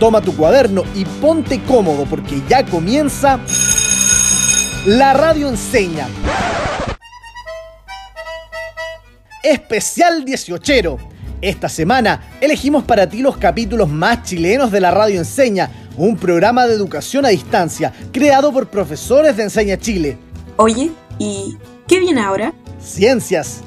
Toma 0.00 0.22
tu 0.22 0.34
cuaderno 0.34 0.82
y 0.94 1.04
ponte 1.04 1.60
cómodo 1.62 2.06
porque 2.06 2.40
ya 2.48 2.64
comienza 2.64 3.38
La 4.86 5.12
Radio 5.12 5.50
Enseña. 5.50 6.08
Especial 9.42 10.24
18. 10.24 10.96
Esta 11.42 11.68
semana 11.68 12.22
elegimos 12.40 12.82
para 12.84 13.10
ti 13.10 13.20
los 13.20 13.36
capítulos 13.36 13.90
más 13.90 14.22
chilenos 14.22 14.70
de 14.72 14.80
la 14.80 14.90
Radio 14.90 15.18
Enseña, 15.18 15.70
un 15.98 16.16
programa 16.16 16.66
de 16.66 16.72
educación 16.72 17.26
a 17.26 17.28
distancia 17.28 17.92
creado 18.10 18.54
por 18.54 18.68
profesores 18.68 19.36
de 19.36 19.42
Enseña 19.42 19.76
Chile. 19.76 20.16
Oye, 20.56 20.92
¿y 21.18 21.58
qué 21.86 22.00
viene 22.00 22.22
ahora? 22.22 22.54
Ciencias. 22.82 23.60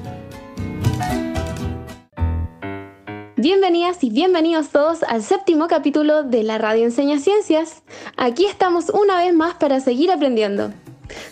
Bienvenidas 3.44 4.02
y 4.06 4.10
bienvenidos 4.10 4.70
todos 4.70 5.04
al 5.04 5.22
séptimo 5.22 5.68
capítulo 5.68 6.24
de 6.24 6.44
la 6.44 6.60
Radio 6.60 6.86
Enseña 6.86 7.20
Ciencias. 7.20 7.84
Aquí 8.16 8.46
estamos 8.46 8.90
una 8.90 9.18
vez 9.18 9.34
más 9.34 9.56
para 9.56 9.82
seguir 9.82 10.12
aprendiendo. 10.12 10.72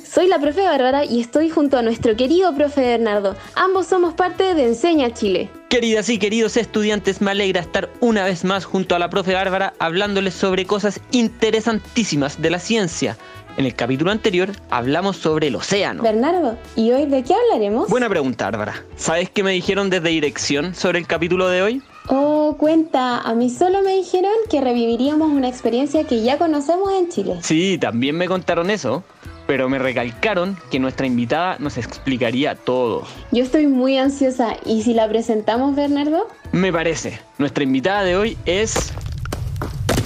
Soy 0.03 0.27
la 0.27 0.38
profe 0.38 0.59
Bárbara 0.59 1.05
y 1.05 1.22
estoy 1.22 1.50
junto 1.50 1.77
a 1.77 1.81
nuestro 1.81 2.17
querido 2.17 2.53
profe 2.53 2.81
Bernardo. 2.81 3.38
Ambos 3.55 3.88
somos 3.88 4.13
parte 4.13 4.55
de 4.55 4.66
Enseña 4.66 5.13
Chile. 5.13 5.50
Queridas 5.70 6.09
y 6.09 6.20
queridos 6.20 6.58
estudiantes, 6.58 7.22
me 7.22 7.31
alegra 7.31 7.62
estar 7.62 7.89
una 8.02 8.25
vez 8.25 8.44
más 8.44 8.66
junto 8.66 8.94
a 8.94 9.00
la 9.00 9.09
profe 9.09 9.34
Bárbara 9.34 9.73
hablándoles 9.80 10.34
sobre 10.34 10.66
cosas 10.66 11.00
interesantísimas 11.12 12.41
de 12.41 12.50
la 12.50 12.59
ciencia. 12.59 13.16
En 13.58 13.66
el 13.66 13.76
capítulo 13.76 14.12
anterior 14.12 14.52
hablamos 14.70 15.18
sobre 15.18 15.48
el 15.48 15.55
océano. 15.55 16.04
Bernardo, 16.04 16.58
¿y 16.76 16.92
hoy 16.92 17.05
de 17.05 17.23
qué 17.23 17.34
hablaremos? 17.34 17.90
Buena 17.90 18.08
pregunta, 18.08 18.46
Bárbara. 18.46 18.86
¿Sabes 18.96 19.30
qué 19.30 19.44
me 19.44 19.52
dijeron 19.52 19.90
desde 19.90 20.09
dirección 20.09 20.73
sobre 20.73 21.00
el 21.00 21.08
capítulo 21.08 21.50
de 21.50 21.62
hoy? 21.62 21.82
Oh, 22.08 22.56
cuenta, 22.58 23.20
a 23.20 23.34
mí 23.36 23.50
solo 23.50 23.82
me 23.82 23.94
dijeron 23.95 24.32
que 24.50 24.62
reviviríamos 24.62 25.32
una 25.32 25.50
experiencia 25.50 26.06
que 26.06 26.23
ya 26.23 26.38
conocemos 26.38 26.92
en 26.94 27.09
Chile. 27.09 27.40
Sí, 27.42 27.78
también 27.78 28.17
me 28.17 28.28
contaron 28.28 28.70
eso, 28.70 29.03
pero 29.48 29.68
me 29.68 29.80
recalcaron 29.80 30.58
que 30.72 30.80
nuestra 30.80 31.06
invitada 31.06 31.58
nos 31.59 31.78
explicaría 31.78 32.56
todo. 32.56 33.03
Yo 33.31 33.44
estoy 33.44 33.68
muy 33.68 33.97
ansiosa, 33.97 34.56
¿y 34.66 34.81
si 34.84 34.94
la 34.94 35.09
presentamos, 35.09 35.75
Bernardo? 35.75 36.28
Me 36.53 36.72
parece. 36.72 37.20
Nuestra 37.38 37.64
invitada 37.64 38.03
de 38.03 38.16
hoy 38.16 38.38
es... 38.45 38.94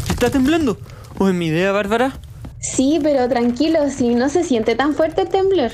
¿Está 0.10 0.32
temblando? 0.32 0.78
¿O 1.20 1.30
es 1.30 1.36
mi 1.36 1.48
idea, 1.48 1.72
Bárbara? 1.72 2.20
Sí, 2.66 3.00
pero 3.02 3.30
tranquilo, 3.30 3.90
si 3.90 4.16
no 4.16 4.28
se 4.28 4.44
siente 4.44 4.76
tan 4.76 4.96
fuerte 4.96 5.22
el 5.22 5.30
temblor. 5.30 5.72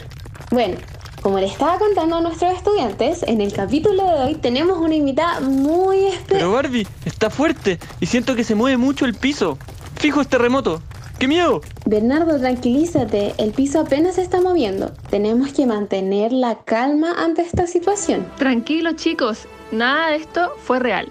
Bueno, 0.51 0.77
como 1.21 1.39
le 1.39 1.45
estaba 1.45 1.79
contando 1.79 2.17
a 2.17 2.21
nuestros 2.21 2.53
estudiantes, 2.53 3.23
en 3.23 3.39
el 3.41 3.53
capítulo 3.53 4.03
de 4.03 4.25
hoy 4.25 4.35
tenemos 4.35 4.77
una 4.77 4.95
invitada 4.95 5.39
muy 5.39 6.07
especial. 6.07 6.39
Pero 6.39 6.51
Barbie, 6.51 6.87
está 7.05 7.29
fuerte 7.29 7.79
y 7.99 8.05
siento 8.07 8.35
que 8.35 8.43
se 8.43 8.55
mueve 8.55 8.77
mucho 8.77 9.05
el 9.05 9.13
piso. 9.13 9.57
Fijo, 9.95 10.19
es 10.19 10.27
terremoto. 10.27 10.81
¡Qué 11.17 11.27
miedo! 11.27 11.61
Bernardo, 11.85 12.39
tranquilízate, 12.39 13.35
el 13.37 13.51
piso 13.51 13.79
apenas 13.79 14.15
se 14.15 14.23
está 14.23 14.41
moviendo. 14.41 14.91
Tenemos 15.09 15.53
que 15.53 15.65
mantener 15.65 16.33
la 16.33 16.63
calma 16.63 17.13
ante 17.17 17.43
esta 17.43 17.67
situación. 17.67 18.27
Tranquilos 18.37 18.95
chicos, 18.97 19.47
nada 19.71 20.09
de 20.09 20.17
esto 20.17 20.51
fue 20.63 20.79
real. 20.79 21.07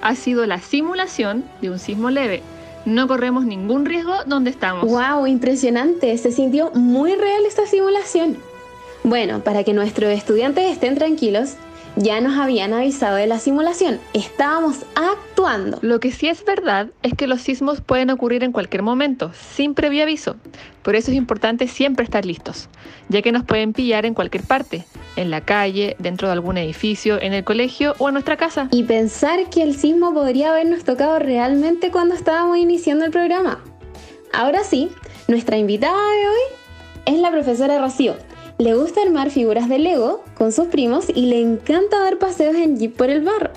Ha 0.00 0.14
sido 0.14 0.46
la 0.46 0.60
simulación 0.60 1.44
de 1.60 1.70
un 1.70 1.78
sismo 1.78 2.10
leve. 2.10 2.42
No 2.84 3.08
corremos 3.08 3.46
ningún 3.46 3.86
riesgo 3.86 4.14
donde 4.26 4.50
estamos. 4.50 4.84
¡Wow! 4.84 5.26
Impresionante. 5.26 6.16
Se 6.18 6.32
sintió 6.32 6.70
muy 6.72 7.14
real 7.14 7.44
esta 7.46 7.66
simulación. 7.66 8.36
Bueno, 9.04 9.40
para 9.40 9.64
que 9.64 9.72
nuestros 9.72 10.12
estudiantes 10.12 10.70
estén 10.70 10.94
tranquilos, 10.94 11.56
ya 11.96 12.20
nos 12.20 12.36
habían 12.36 12.72
avisado 12.72 13.16
de 13.16 13.26
la 13.26 13.38
simulación. 13.38 14.00
Estábamos 14.12 14.84
actuando. 14.96 15.78
Lo 15.82 16.00
que 16.00 16.10
sí 16.10 16.28
es 16.28 16.44
verdad 16.44 16.88
es 17.02 17.14
que 17.14 17.26
los 17.26 17.40
sismos 17.40 17.80
pueden 17.80 18.10
ocurrir 18.10 18.42
en 18.42 18.52
cualquier 18.52 18.82
momento, 18.82 19.30
sin 19.34 19.74
previo 19.74 20.02
aviso. 20.02 20.36
Por 20.82 20.96
eso 20.96 21.10
es 21.10 21.16
importante 21.16 21.68
siempre 21.68 22.04
estar 22.04 22.24
listos, 22.24 22.68
ya 23.08 23.22
que 23.22 23.32
nos 23.32 23.44
pueden 23.44 23.72
pillar 23.72 24.06
en 24.06 24.14
cualquier 24.14 24.42
parte, 24.42 24.84
en 25.16 25.30
la 25.30 25.40
calle, 25.40 25.96
dentro 25.98 26.28
de 26.28 26.32
algún 26.32 26.58
edificio, 26.58 27.20
en 27.20 27.32
el 27.32 27.44
colegio 27.44 27.94
o 27.98 28.08
en 28.08 28.14
nuestra 28.14 28.36
casa. 28.36 28.68
Y 28.70 28.84
pensar 28.84 29.50
que 29.50 29.62
el 29.62 29.76
sismo 29.76 30.12
podría 30.12 30.50
habernos 30.50 30.84
tocado 30.84 31.18
realmente 31.18 31.90
cuando 31.90 32.14
estábamos 32.14 32.58
iniciando 32.58 33.04
el 33.04 33.10
programa. 33.10 33.62
Ahora 34.32 34.64
sí, 34.64 34.90
nuestra 35.28 35.56
invitada 35.56 36.10
de 36.10 36.28
hoy 36.28 37.14
es 37.14 37.18
la 37.20 37.30
profesora 37.30 37.78
Rocío 37.78 38.16
le 38.58 38.74
gusta 38.74 39.02
armar 39.02 39.30
figuras 39.30 39.68
de 39.68 39.80
Lego 39.80 40.22
con 40.36 40.52
sus 40.52 40.68
primos 40.68 41.06
y 41.12 41.26
le 41.26 41.40
encanta 41.40 41.98
dar 41.98 42.18
paseos 42.18 42.54
en 42.54 42.78
jeep 42.78 42.96
por 42.96 43.10
el 43.10 43.22
barro. 43.22 43.50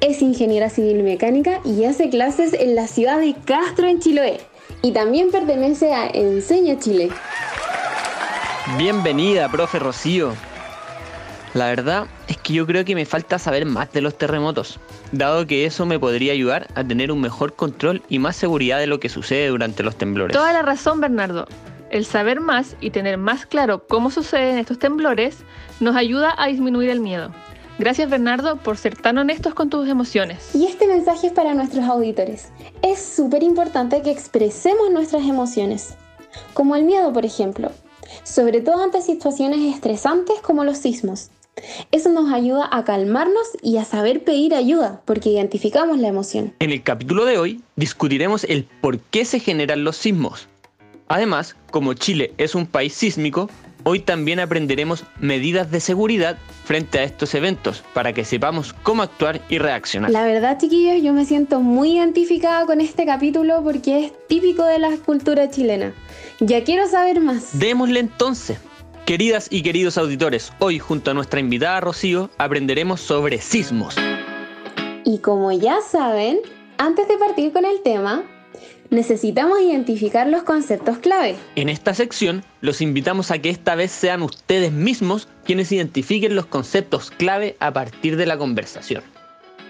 Es 0.00 0.20
ingeniera 0.20 0.68
civil 0.68 1.02
mecánica 1.02 1.60
y 1.64 1.84
hace 1.84 2.10
clases 2.10 2.52
en 2.52 2.74
la 2.74 2.86
ciudad 2.88 3.20
de 3.20 3.34
Castro, 3.46 3.88
en 3.88 4.00
Chiloé. 4.00 4.40
Y 4.82 4.92
también 4.92 5.30
pertenece 5.30 5.94
a 5.94 6.08
Enseña 6.08 6.78
Chile. 6.78 7.08
Bienvenida, 8.76 9.50
profe 9.50 9.78
Rocío. 9.78 10.34
La 11.54 11.66
verdad 11.66 12.06
es 12.28 12.36
que 12.36 12.52
yo 12.52 12.66
creo 12.66 12.84
que 12.84 12.94
me 12.94 13.06
falta 13.06 13.38
saber 13.38 13.64
más 13.64 13.90
de 13.92 14.00
los 14.00 14.16
terremotos, 14.16 14.78
dado 15.12 15.46
que 15.46 15.64
eso 15.64 15.86
me 15.86 15.98
podría 15.98 16.32
ayudar 16.32 16.68
a 16.74 16.84
tener 16.84 17.10
un 17.10 17.20
mejor 17.20 17.54
control 17.54 18.02
y 18.08 18.18
más 18.18 18.36
seguridad 18.36 18.78
de 18.78 18.86
lo 18.86 19.00
que 19.00 19.08
sucede 19.08 19.48
durante 19.48 19.82
los 19.82 19.96
temblores. 19.96 20.36
Toda 20.36 20.52
la 20.52 20.62
razón, 20.62 21.00
Bernardo. 21.00 21.46
El 21.90 22.04
saber 22.04 22.40
más 22.40 22.76
y 22.82 22.90
tener 22.90 23.16
más 23.16 23.46
claro 23.46 23.86
cómo 23.86 24.10
suceden 24.10 24.58
estos 24.58 24.78
temblores 24.78 25.38
nos 25.80 25.96
ayuda 25.96 26.34
a 26.36 26.48
disminuir 26.48 26.90
el 26.90 27.00
miedo. 27.00 27.32
Gracias 27.78 28.10
Bernardo 28.10 28.56
por 28.56 28.76
ser 28.76 28.96
tan 28.96 29.18
honestos 29.18 29.54
con 29.54 29.70
tus 29.70 29.88
emociones. 29.88 30.54
Y 30.54 30.66
este 30.66 30.86
mensaje 30.86 31.28
es 31.28 31.32
para 31.32 31.54
nuestros 31.54 31.84
auditores. 31.84 32.48
Es 32.82 33.00
súper 33.00 33.42
importante 33.42 34.02
que 34.02 34.10
expresemos 34.10 34.90
nuestras 34.90 35.22
emociones, 35.22 35.94
como 36.52 36.76
el 36.76 36.82
miedo 36.84 37.12
por 37.12 37.24
ejemplo, 37.24 37.70
sobre 38.24 38.60
todo 38.60 38.82
ante 38.82 39.00
situaciones 39.00 39.74
estresantes 39.74 40.40
como 40.42 40.64
los 40.64 40.78
sismos. 40.78 41.30
Eso 41.92 42.10
nos 42.10 42.32
ayuda 42.32 42.68
a 42.70 42.84
calmarnos 42.84 43.46
y 43.62 43.78
a 43.78 43.84
saber 43.84 44.24
pedir 44.24 44.54
ayuda, 44.54 45.00
porque 45.04 45.30
identificamos 45.30 45.98
la 45.98 46.08
emoción. 46.08 46.54
En 46.58 46.70
el 46.70 46.82
capítulo 46.82 47.24
de 47.24 47.38
hoy 47.38 47.60
discutiremos 47.76 48.44
el 48.44 48.64
por 48.80 48.98
qué 48.98 49.24
se 49.24 49.40
generan 49.40 49.84
los 49.84 49.96
sismos, 49.96 50.48
Además, 51.08 51.56
como 51.70 51.94
Chile 51.94 52.34
es 52.36 52.54
un 52.54 52.66
país 52.66 52.92
sísmico, 52.92 53.48
hoy 53.84 54.00
también 54.00 54.40
aprenderemos 54.40 55.04
medidas 55.20 55.70
de 55.70 55.80
seguridad 55.80 56.36
frente 56.64 56.98
a 56.98 57.04
estos 57.04 57.34
eventos 57.34 57.82
para 57.94 58.12
que 58.12 58.26
sepamos 58.26 58.74
cómo 58.82 59.02
actuar 59.02 59.40
y 59.48 59.56
reaccionar. 59.56 60.10
La 60.10 60.24
verdad, 60.24 60.58
chiquillos, 60.60 61.02
yo 61.02 61.14
me 61.14 61.24
siento 61.24 61.60
muy 61.60 61.96
identificada 61.96 62.66
con 62.66 62.82
este 62.82 63.06
capítulo 63.06 63.62
porque 63.64 64.04
es 64.04 64.12
típico 64.28 64.64
de 64.64 64.78
la 64.78 64.96
cultura 64.98 65.48
chilena. 65.48 65.94
Ya 66.40 66.62
quiero 66.62 66.86
saber 66.86 67.20
más. 67.20 67.58
Démosle 67.58 68.00
entonces. 68.00 68.58
Queridas 69.08 69.48
y 69.50 69.62
queridos 69.62 69.96
auditores, 69.96 70.52
hoy 70.58 70.78
junto 70.78 71.10
a 71.10 71.14
nuestra 71.14 71.40
invitada 71.40 71.80
Rocío 71.80 72.28
aprenderemos 72.36 73.00
sobre 73.00 73.40
sismos. 73.40 73.96
Y 75.02 75.20
como 75.20 75.50
ya 75.50 75.78
saben, 75.80 76.40
antes 76.76 77.08
de 77.08 77.16
partir 77.16 77.50
con 77.54 77.64
el 77.64 77.80
tema, 77.80 78.22
necesitamos 78.90 79.62
identificar 79.62 80.26
los 80.26 80.42
conceptos 80.42 80.98
clave. 80.98 81.36
En 81.56 81.70
esta 81.70 81.94
sección 81.94 82.44
los 82.60 82.82
invitamos 82.82 83.30
a 83.30 83.38
que 83.38 83.48
esta 83.48 83.76
vez 83.76 83.92
sean 83.92 84.20
ustedes 84.20 84.72
mismos 84.72 85.26
quienes 85.42 85.72
identifiquen 85.72 86.36
los 86.36 86.44
conceptos 86.44 87.10
clave 87.10 87.56
a 87.60 87.72
partir 87.72 88.18
de 88.18 88.26
la 88.26 88.36
conversación. 88.36 89.02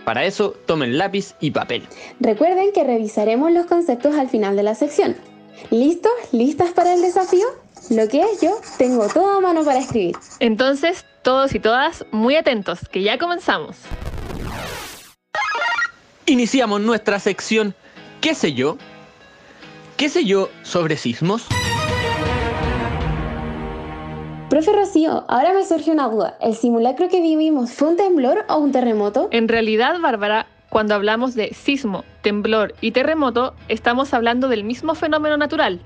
Para 0.05 0.25
eso, 0.25 0.57
tomen 0.67 0.99
lápiz 0.99 1.37
y 1.39 1.53
papel. 1.53 1.85
Recuerden 2.19 2.73
que 2.73 2.83
revisaremos 2.83 3.53
los 3.53 3.67
conceptos 3.67 4.17
al 4.17 4.29
final 4.29 4.57
de 4.57 4.65
la 4.65 4.75
sección. 4.75 5.15
¿Listos? 5.71 6.13
¿Listas 6.33 6.73
para 6.73 6.95
el 6.95 7.03
desafío? 7.03 7.47
Lo 7.91 8.09
que 8.09 8.21
es 8.21 8.41
yo, 8.41 8.61
tengo 8.77 9.09
todo 9.09 9.39
a 9.39 9.41
mano 9.41 9.65
para 9.65 9.79
escribir. 9.79 10.17
Entonces, 10.41 11.05
todos 11.23 11.55
y 11.55 11.61
todas, 11.61 12.05
muy 12.11 12.37
atentos, 12.37 12.81
que 12.91 13.03
ya 13.03 13.19
comenzamos. 13.19 13.77
Iniciamos 16.27 16.81
nuestra 16.81 17.19
sección 17.19 17.75
¿Qué 18.21 18.35
sé 18.35 18.53
yo? 18.53 18.77
¿Qué 19.97 20.09
sé 20.09 20.25
yo 20.25 20.49
sobre 20.65 20.97
sismos? 20.97 21.47
Profe 24.51 24.73
Rocío, 24.73 25.25
ahora 25.29 25.53
me 25.53 25.65
surge 25.65 25.93
una 25.93 26.09
duda. 26.09 26.37
¿El 26.41 26.57
simulacro 26.57 27.09
que 27.09 27.21
vivimos 27.21 27.73
fue 27.73 27.89
un 27.89 27.97
temblor 27.97 28.45
o 28.49 28.59
un 28.59 28.73
terremoto? 28.73 29.29
En 29.31 29.47
realidad, 29.47 30.01
Bárbara, 30.01 30.49
cuando 30.69 30.97
hablamos 30.97 31.37
de 31.37 31.55
sismo, 31.55 32.05
temblor 32.23 32.75
y 32.81 32.91
terremoto, 32.91 33.55
estamos 33.69 34.13
hablando 34.13 34.49
del 34.49 34.65
mismo 34.65 34.97
fenómeno 34.97 35.37
natural, 35.37 35.81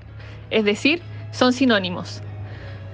es 0.49 0.65
decir, 0.65 1.03
son 1.33 1.51
sinónimos. 1.51 2.21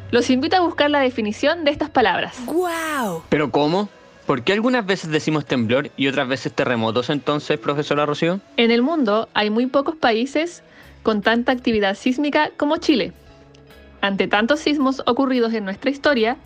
Los 0.09 0.31
invito 0.31 0.55
a 0.55 0.61
buscar 0.61 0.89
la 0.89 0.99
definición 1.01 1.65
de 1.65 1.71
estas 1.71 1.91
palabras. 1.91 2.35
¡Guau! 2.47 3.21
¿Pero 3.29 3.51
cómo? 3.51 3.89
¿Por 4.25 4.43
qué 4.43 4.53
algunas 4.53 4.85
veces 4.85 5.11
decimos 5.11 5.45
temblor 5.45 5.91
y 5.97 6.07
otras 6.07 6.27
veces 6.27 6.53
terremotos 6.53 7.09
entonces, 7.09 7.59
profesora 7.59 8.05
Rocío? 8.05 8.39
En 8.57 8.71
el 8.71 8.81
mundo 8.81 9.29
hay 9.33 9.49
muy 9.49 9.67
pocos 9.67 9.95
países 9.95 10.63
con 11.03 11.21
tanta 11.21 11.51
actividad 11.51 11.95
sísmica 11.95 12.51
como 12.57 12.77
Chile. 12.77 13.13
Ante 14.01 14.27
tantos 14.27 14.61
sismos 14.61 15.03
ocurridos 15.05 15.53
en 15.53 15.65
nuestra 15.65 15.91
historia, 15.91 16.37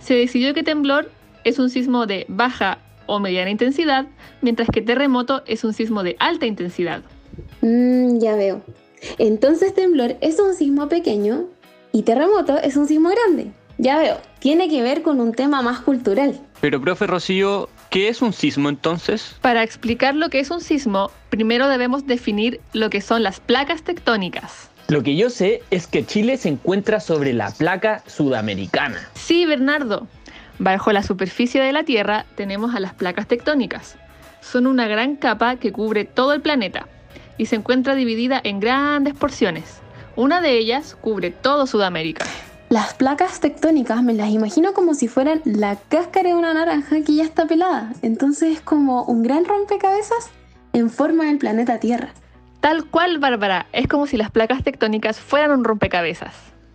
se 0.00 0.14
decidió 0.14 0.54
que 0.54 0.62
temblor 0.62 1.10
es 1.44 1.58
un 1.58 1.70
sismo 1.70 2.06
de 2.06 2.26
baja 2.28 2.78
o 3.06 3.18
mediana 3.18 3.50
intensidad, 3.50 4.06
mientras 4.40 4.68
que 4.68 4.80
terremoto 4.80 5.42
es 5.46 5.64
un 5.64 5.74
sismo 5.74 6.02
de 6.02 6.16
alta 6.18 6.46
intensidad. 6.46 7.02
Mmm, 7.60 8.18
ya 8.18 8.36
veo. 8.36 8.62
Entonces 9.18 9.74
temblor 9.74 10.16
es 10.20 10.38
un 10.38 10.54
sismo 10.54 10.88
pequeño 10.88 11.46
y 11.92 12.02
terremoto 12.02 12.58
es 12.58 12.76
un 12.76 12.86
sismo 12.86 13.10
grande. 13.10 13.52
Ya 13.78 13.98
veo, 13.98 14.18
tiene 14.38 14.68
que 14.68 14.82
ver 14.82 15.02
con 15.02 15.20
un 15.20 15.32
tema 15.32 15.62
más 15.62 15.80
cultural. 15.80 16.38
Pero, 16.60 16.80
profe 16.80 17.06
Rocío, 17.06 17.68
¿qué 17.90 18.08
es 18.08 18.22
un 18.22 18.32
sismo 18.32 18.68
entonces? 18.68 19.36
Para 19.40 19.62
explicar 19.62 20.14
lo 20.14 20.28
que 20.28 20.40
es 20.40 20.50
un 20.50 20.60
sismo, 20.60 21.10
primero 21.30 21.68
debemos 21.68 22.06
definir 22.06 22.60
lo 22.72 22.90
que 22.90 23.00
son 23.00 23.22
las 23.22 23.40
placas 23.40 23.82
tectónicas. 23.82 24.70
Lo 24.88 25.02
que 25.02 25.16
yo 25.16 25.30
sé 25.30 25.62
es 25.70 25.86
que 25.86 26.04
Chile 26.04 26.36
se 26.36 26.50
encuentra 26.50 27.00
sobre 27.00 27.32
la 27.32 27.50
placa 27.50 28.02
sudamericana. 28.06 29.08
Sí, 29.14 29.46
Bernardo. 29.46 30.06
Bajo 30.58 30.92
la 30.92 31.02
superficie 31.02 31.60
de 31.60 31.72
la 31.72 31.82
Tierra 31.82 32.26
tenemos 32.36 32.74
a 32.74 32.80
las 32.80 32.94
placas 32.94 33.26
tectónicas. 33.26 33.96
Son 34.42 34.66
una 34.66 34.86
gran 34.86 35.16
capa 35.16 35.56
que 35.56 35.72
cubre 35.72 36.04
todo 36.04 36.34
el 36.34 36.42
planeta 36.42 36.86
y 37.38 37.46
se 37.46 37.56
encuentra 37.56 37.94
dividida 37.94 38.40
en 38.42 38.60
grandes 38.60 39.14
porciones. 39.14 39.80
Una 40.16 40.40
de 40.40 40.58
ellas 40.58 40.96
cubre 41.00 41.30
todo 41.30 41.66
Sudamérica. 41.66 42.26
Las 42.68 42.94
placas 42.94 43.40
tectónicas 43.40 44.02
me 44.02 44.14
las 44.14 44.30
imagino 44.30 44.72
como 44.72 44.94
si 44.94 45.08
fueran 45.08 45.42
la 45.44 45.76
cáscara 45.76 46.30
de 46.30 46.34
una 46.34 46.54
naranja 46.54 47.02
que 47.04 47.16
ya 47.16 47.24
está 47.24 47.46
pelada. 47.46 47.92
Entonces 48.02 48.54
es 48.54 48.60
como 48.60 49.04
un 49.04 49.22
gran 49.22 49.44
rompecabezas 49.44 50.30
en 50.72 50.88
forma 50.88 51.26
del 51.26 51.38
planeta 51.38 51.80
Tierra. 51.80 52.14
Tal 52.60 52.86
cual, 52.86 53.18
Bárbara, 53.18 53.66
es 53.72 53.88
como 53.88 54.06
si 54.06 54.16
las 54.16 54.30
placas 54.30 54.62
tectónicas 54.62 55.18
fueran 55.20 55.50
un 55.50 55.64
rompecabezas. 55.64 56.34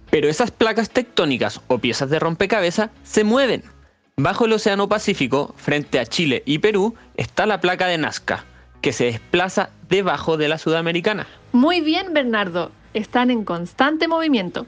Pero 0.09 0.27
esas 0.27 0.51
placas 0.51 0.89
tectónicas 0.89 1.61
o 1.67 1.79
piezas 1.79 2.09
de 2.09 2.19
rompecabezas 2.19 2.89
se 3.03 3.23
mueven. 3.23 3.63
Bajo 4.17 4.45
el 4.45 4.53
Océano 4.53 4.89
Pacífico, 4.89 5.53
frente 5.57 5.99
a 5.99 6.05
Chile 6.05 6.43
y 6.45 6.59
Perú, 6.59 6.95
está 7.15 7.45
la 7.45 7.61
placa 7.61 7.87
de 7.87 7.97
Nazca, 7.97 8.45
que 8.81 8.93
se 8.93 9.05
desplaza 9.05 9.69
debajo 9.89 10.37
de 10.37 10.47
la 10.47 10.57
sudamericana. 10.57 11.27
Muy 11.51 11.81
bien, 11.81 12.13
Bernardo, 12.13 12.71
están 12.93 13.31
en 13.31 13.43
constante 13.43 14.07
movimiento. 14.07 14.65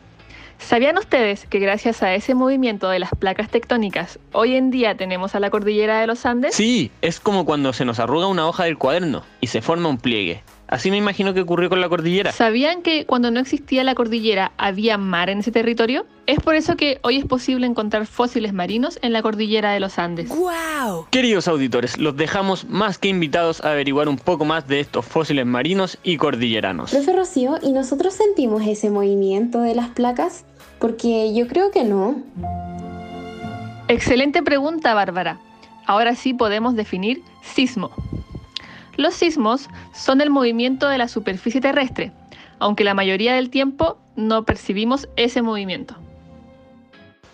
¿Sabían 0.59 0.97
ustedes 0.97 1.45
que 1.45 1.59
gracias 1.59 2.03
a 2.03 2.13
ese 2.13 2.35
movimiento 2.35 2.89
de 2.89 2.99
las 2.99 3.11
placas 3.17 3.49
tectónicas, 3.49 4.19
hoy 4.33 4.55
en 4.55 4.71
día 4.71 4.95
tenemos 4.95 5.33
a 5.33 5.39
la 5.39 5.49
cordillera 5.49 6.01
de 6.01 6.07
los 6.07 6.25
Andes? 6.25 6.53
Sí, 6.53 6.91
es 7.01 7.19
como 7.19 7.45
cuando 7.45 7.71
se 7.71 7.85
nos 7.85 7.99
arruga 7.99 8.27
una 8.27 8.47
hoja 8.47 8.65
del 8.65 8.77
cuaderno 8.77 9.23
y 9.39 9.47
se 9.47 9.61
forma 9.61 9.89
un 9.89 9.97
pliegue. 9.97 10.43
Así 10.69 10.91
me 10.91 10.97
imagino 10.97 11.33
que 11.33 11.41
ocurrió 11.41 11.67
con 11.67 11.81
la 11.81 11.89
cordillera. 11.89 12.31
¿Sabían 12.31 12.83
que 12.83 13.07
cuando 13.07 13.31
no 13.31 13.39
existía 13.39 13.83
la 13.83 13.95
cordillera 13.95 14.51
había 14.57 14.99
mar 14.99 15.31
en 15.31 15.39
ese 15.39 15.51
territorio? 15.51 16.05
Es 16.27 16.39
por 16.39 16.55
eso 16.55 16.75
que 16.75 16.99
hoy 17.01 17.17
es 17.17 17.25
posible 17.25 17.65
encontrar 17.65 18.05
fósiles 18.05 18.53
marinos 18.53 18.99
en 19.01 19.11
la 19.11 19.23
cordillera 19.23 19.71
de 19.71 19.79
los 19.79 19.97
Andes. 19.97 20.29
¡Wow! 20.29 21.07
Queridos 21.09 21.47
auditores, 21.47 21.97
los 21.97 22.15
dejamos 22.15 22.65
más 22.69 22.99
que 22.99 23.07
invitados 23.07 23.61
a 23.61 23.71
averiguar 23.71 24.07
un 24.07 24.17
poco 24.17 24.45
más 24.45 24.67
de 24.67 24.79
estos 24.79 25.05
fósiles 25.05 25.43
marinos 25.47 25.97
y 26.03 26.17
cordilleranos. 26.17 26.91
Profe 26.91 27.13
Rocío, 27.13 27.57
¿y 27.63 27.71
nosotros 27.71 28.13
sentimos 28.13 28.61
ese 28.67 28.91
movimiento 28.91 29.61
de 29.61 29.73
las 29.73 29.89
placas? 29.89 30.45
Porque 30.77 31.33
yo 31.33 31.47
creo 31.47 31.71
que 31.71 31.83
no. 31.83 32.21
Excelente 33.87 34.43
pregunta, 34.43 34.93
Bárbara. 34.93 35.39
Ahora 35.87 36.13
sí 36.13 36.35
podemos 36.35 36.75
definir 36.75 37.23
sismo. 37.41 37.89
Los 38.99 39.13
sismos 39.13 39.69
son 39.93 40.19
el 40.19 40.29
movimiento 40.29 40.89
de 40.89 40.97
la 40.97 41.07
superficie 41.07 41.61
terrestre, 41.61 42.11
aunque 42.59 42.83
la 42.83 42.93
mayoría 42.93 43.33
del 43.33 43.49
tiempo 43.49 43.97
no 44.17 44.43
percibimos 44.43 45.07
ese 45.15 45.41
movimiento. 45.41 45.95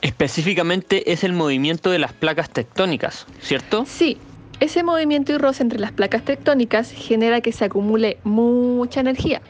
Específicamente 0.02 1.12
es 1.12 1.24
el 1.24 1.34
movimiento 1.34 1.90
de 1.90 1.98
las 1.98 2.14
placas 2.14 2.52
tectónicas, 2.52 3.26
¿cierto? 3.42 3.84
Sí, 3.88 4.20
ese 4.60 4.84
movimiento 4.84 5.34
y 5.34 5.40
roce 5.40 5.64
entre 5.64 5.80
las 5.80 5.92
placas 5.92 6.24
tectónicas 6.24 6.92
genera 6.92 7.42
que 7.42 7.52
se 7.52 7.66
acumule 7.66 8.20
mucha 8.24 9.00
energía. 9.00 9.42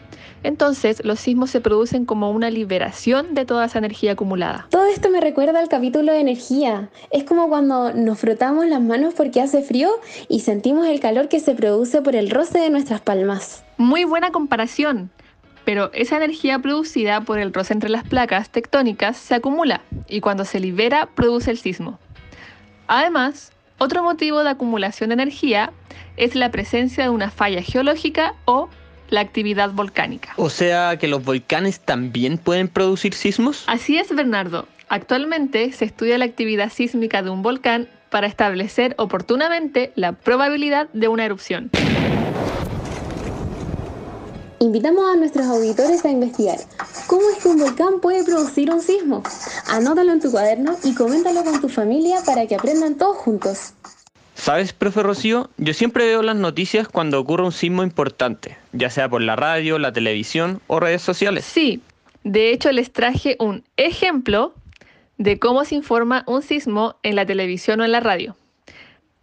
Entonces, 0.46 1.04
los 1.04 1.20
sismos 1.20 1.50
se 1.50 1.60
producen 1.60 2.06
como 2.06 2.30
una 2.30 2.52
liberación 2.52 3.34
de 3.34 3.46
toda 3.46 3.66
esa 3.66 3.80
energía 3.80 4.12
acumulada. 4.12 4.68
Todo 4.70 4.86
esto 4.86 5.10
me 5.10 5.20
recuerda 5.20 5.60
al 5.60 5.70
capítulo 5.70 6.12
de 6.12 6.20
energía. 6.20 6.90
Es 7.10 7.24
como 7.24 7.50
cuando 7.50 7.94
nos 7.94 8.20
frotamos 8.20 8.68
las 8.68 8.80
manos 8.80 9.16
porque 9.16 9.42
hace 9.42 9.64
frío 9.64 9.90
y 10.30 10.42
sentimos 10.42 10.86
el 10.86 11.00
calor 11.00 11.30
que 11.30 11.40
se 11.40 11.56
produce 11.56 12.04
por 12.04 12.16
el 12.16 12.30
roce 12.30 12.60
de 12.60 12.70
nuestras 12.70 13.02
palmas. 13.02 13.64
Muy 13.78 14.04
buena 14.04 14.32
comparación. 14.32 15.10
Pero 15.66 15.90
esa 15.94 16.18
energía 16.18 16.60
producida 16.60 17.22
por 17.22 17.40
el 17.40 17.52
roce 17.52 17.74
entre 17.74 17.90
las 17.90 18.04
placas 18.04 18.52
tectónicas 18.52 19.18
se 19.18 19.34
acumula 19.34 19.82
y 20.08 20.22
cuando 20.22 20.46
se 20.46 20.60
libera 20.60 21.10
produce 21.16 21.50
el 21.50 21.58
sismo. 21.58 21.98
Además, 22.86 23.52
otro 23.80 24.04
motivo 24.04 24.44
de 24.44 24.52
acumulación 24.52 25.10
de 25.10 25.16
energía 25.16 25.74
es 26.18 26.36
la 26.36 26.52
presencia 26.52 27.06
de 27.06 27.10
una 27.10 27.32
falla 27.32 27.64
geológica 27.64 28.36
o 28.46 28.70
la 29.10 29.22
actividad 29.22 29.72
volcánica. 29.72 30.34
O 30.38 30.50
sea 30.50 30.98
que 30.98 31.08
los 31.08 31.24
volcanes 31.24 31.80
también 31.80 32.38
pueden 32.38 32.68
producir 32.68 33.14
sismos. 33.14 33.64
Así 33.68 33.98
es, 33.98 34.14
Bernardo. 34.14 34.68
Actualmente 34.90 35.72
se 35.72 35.86
estudia 35.86 36.18
la 36.18 36.26
actividad 36.26 36.72
sísmica 36.72 37.22
de 37.22 37.30
un 37.30 37.42
volcán 37.42 37.90
para 38.10 38.28
establecer 38.28 38.96
oportunamente 38.98 39.92
la 39.96 40.14
probabilidad 40.14 40.88
de 40.94 41.08
una 41.08 41.26
erupción. 41.26 41.72
Invitamos 44.60 45.04
a 45.14 45.18
nuestros 45.18 45.46
auditores 45.48 46.06
a 46.06 46.10
investigar 46.10 46.58
cómo 47.08 47.30
es 47.30 47.44
que 47.44 47.50
un 47.50 47.58
volcán 47.58 48.00
puede 48.00 48.24
producir 48.24 48.72
un 48.72 48.82
sismo. 48.82 49.22
Anótalo 49.68 50.14
en 50.14 50.20
tu 50.22 50.32
cuaderno 50.32 50.78
y 50.84 50.96
coméntalo 50.96 51.44
con 51.44 51.60
tu 51.62 51.70
familia 51.70 52.18
para 52.26 52.48
que 52.48 52.56
aprendan 52.56 52.96
todos 52.96 53.18
juntos. 53.18 53.74
¿Sabes, 54.46 54.74
profe 54.74 55.02
Rocío? 55.02 55.50
Yo 55.58 55.74
siempre 55.74 56.06
veo 56.06 56.22
las 56.22 56.36
noticias 56.36 56.88
cuando 56.88 57.20
ocurre 57.20 57.44
un 57.44 57.52
sismo 57.52 57.82
importante, 57.82 58.60
ya 58.74 58.92
sea 58.92 59.10
por 59.10 59.24
la 59.24 59.36
radio, 59.36 59.80
la 59.80 59.92
televisión 59.92 60.62
o 60.68 60.80
redes 60.80 61.02
sociales. 61.02 61.46
Sí, 61.46 61.82
de 62.24 62.52
hecho 62.52 62.72
les 62.72 62.94
traje 62.94 63.38
un 63.40 63.64
ejemplo 63.76 64.54
de 65.18 65.40
cómo 65.40 65.66
se 65.66 65.74
informa 65.74 66.24
un 66.28 66.44
sismo 66.44 66.96
en 67.02 67.16
la 67.16 67.26
televisión 67.26 67.82
o 67.82 67.86
en 67.86 67.92
la 67.92 68.02
radio. 68.02 68.38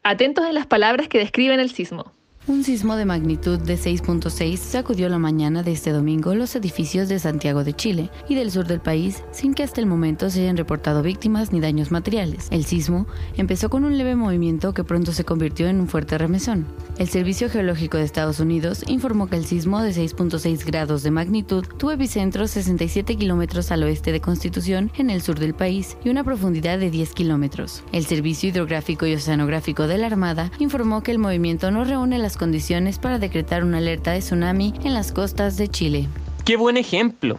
Atentos 0.03 0.45
en 0.45 0.55
las 0.55 0.67
palabras 0.67 1.07
que 1.07 1.19
describen 1.19 1.61
el 1.61 1.71
sismo. 1.71 2.13
Un 2.49 2.65
sismo 2.65 2.97
de 2.97 3.05
magnitud 3.05 3.61
de 3.61 3.79
6.6 3.79 4.57
sacudió 4.57 5.09
la 5.09 5.21
mañana 5.21 5.63
de 5.63 5.71
este 5.71 5.93
domingo 5.93 6.35
los 6.35 6.57
edificios 6.57 7.09
de 7.09 7.21
Santiago 7.21 7.63
de 7.63 7.73
Chile 7.73 8.11
y 8.29 8.35
del 8.35 8.51
sur 8.51 8.67
del 8.67 8.81
país 8.81 9.23
sin 9.31 9.55
que 9.55 9.63
hasta 9.63 9.81
el 9.81 9.87
momento 9.87 10.29
se 10.29 10.41
hayan 10.41 10.57
reportado 10.57 11.05
víctimas 11.05 11.53
ni 11.53 11.61
daños 11.61 11.93
materiales. 11.93 12.49
El 12.51 12.65
sismo 12.65 13.07
empezó 13.37 13.71
con 13.71 13.85
un 13.85 13.97
leve 13.97 14.17
movimiento 14.17 14.75
que 14.75 14.83
pronto 14.83 15.13
se 15.13 15.25
convirtió 15.25 15.69
en 15.69 15.79
un 15.81 15.87
fuerte 15.87 16.19
remesón. 16.19 16.67
El 16.99 17.09
Servicio 17.09 17.49
Geológico 17.49 17.97
de 17.97 18.03
Estados 18.03 18.41
Unidos 18.41 18.83
informó 18.89 19.29
que 19.29 19.37
el 19.37 19.47
sismo 19.47 19.81
de 19.81 19.93
6.6 19.93 20.67
grados 20.67 21.05
de 21.05 21.13
magnitud 21.13 21.65
tuvo 21.79 21.93
epicentro 21.93 22.49
67 22.49 23.17
kilómetros 23.17 23.71
al 23.71 23.85
oeste 23.85 24.11
de 24.11 24.21
Constitución 24.21 24.91
en 24.99 25.11
el 25.11 25.23
sur 25.23 25.39
del 25.39 25.55
país 25.55 25.97
y 26.05 26.09
una 26.09 26.25
profundidad 26.25 26.81
de 26.81 26.91
10 26.91 27.15
kilómetros. 27.15 27.85
El 27.93 28.05
Servicio 28.05 28.49
Hidrográfico 28.49 29.07
y 29.07 29.15
Oceanográfico 29.15 29.87
de 29.87 29.99
la 29.99 30.09
Armada 30.09 30.51
informó 30.59 31.05
que 31.05 31.13
el 31.13 31.21
movimiento 31.21 31.71
no 31.71 31.85
reúne 31.85 32.19
las 32.19 32.32
condiciones 32.37 32.99
para 32.99 33.19
decretar 33.19 33.65
una 33.65 33.79
alerta 33.79 34.13
de 34.13 34.21
tsunami 34.21 34.75
en 34.85 34.95
las 34.95 35.13
costas 35.13 35.57
de 35.57 35.69
Chile. 35.69 36.09
¡Qué 36.45 36.57
buen 36.57 36.77
ejemplo! 36.77 37.39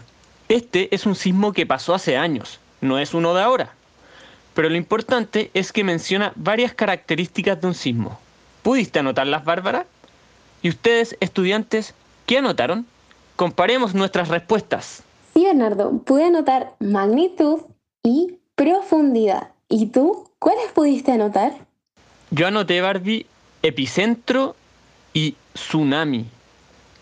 Este 0.49 0.93
es 0.93 1.05
un 1.05 1.15
sismo 1.15 1.53
que 1.53 1.65
pasó 1.65 1.93
hace 1.93 2.17
años, 2.17 2.59
no 2.81 2.99
es 2.99 3.13
uno 3.13 3.33
de 3.33 3.41
ahora. 3.41 3.73
Pero 4.53 4.69
lo 4.69 4.75
importante 4.75 5.49
es 5.53 5.71
que 5.71 5.83
menciona 5.83 6.33
varias 6.35 6.73
características 6.73 7.59
de 7.59 7.67
un 7.67 7.73
sismo. 7.73 8.19
¿Pudiste 8.61 8.99
anotarlas, 8.99 9.43
Bárbara? 9.43 9.85
¿Y 10.61 10.69
ustedes, 10.69 11.17
estudiantes, 11.19 11.93
qué 12.25 12.37
anotaron? 12.37 12.85
Comparemos 13.35 13.95
nuestras 13.95 14.29
respuestas. 14.29 15.03
Sí, 15.33 15.43
Bernardo, 15.43 15.97
pude 15.99 16.25
anotar 16.25 16.75
magnitud 16.79 17.61
y 18.03 18.37
profundidad. 18.55 19.49
¿Y 19.67 19.87
tú? 19.87 20.29
¿Cuáles 20.39 20.71
pudiste 20.71 21.11
anotar? 21.11 21.53
Yo 22.29 22.47
anoté, 22.47 22.79
Barbie, 22.81 23.25
epicentro 23.63 24.55
y 25.13 25.35
tsunami. 25.53 26.25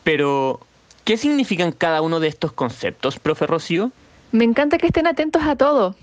Pero, 0.03 0.59
¿qué 1.03 1.17
significan 1.17 1.71
cada 1.71 2.01
uno 2.01 2.19
de 2.19 2.27
estos 2.27 2.51
conceptos, 2.51 3.19
profe 3.19 3.47
Rocío? 3.47 3.91
Me 4.31 4.43
encanta 4.43 4.77
que 4.77 4.87
estén 4.87 5.07
atentos 5.07 5.43
a 5.43 5.55
todo. 5.55 5.95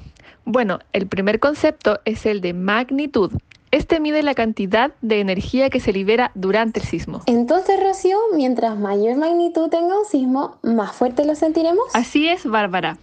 Bueno, 0.45 0.79
el 0.93 1.07
primer 1.07 1.41
concepto 1.41 2.01
es 2.05 2.27
el 2.27 2.41
de 2.41 2.55
magnitud. 2.55 3.33
Este 3.71 4.01
mide 4.01 4.23
la 4.23 4.35
cantidad 4.35 4.93
de 5.03 5.21
energía 5.21 5.69
que 5.69 5.81
se 5.81 5.93
libera 5.93 6.31
durante 6.35 6.81
el 6.81 6.87
sismo. 6.87 7.23
Entonces, 7.27 7.79
Rocío, 7.79 8.17
mientras 8.35 8.79
mayor 8.79 9.17
magnitud 9.19 9.69
tenga 9.69 9.99
un 9.99 10.07
sismo, 10.07 10.57
más 10.63 10.93
fuerte 10.93 11.27
lo 11.27 11.35
sentiremos. 11.35 11.85
Así 11.93 12.29
es, 12.29 12.47
Bárbara. 12.47 12.97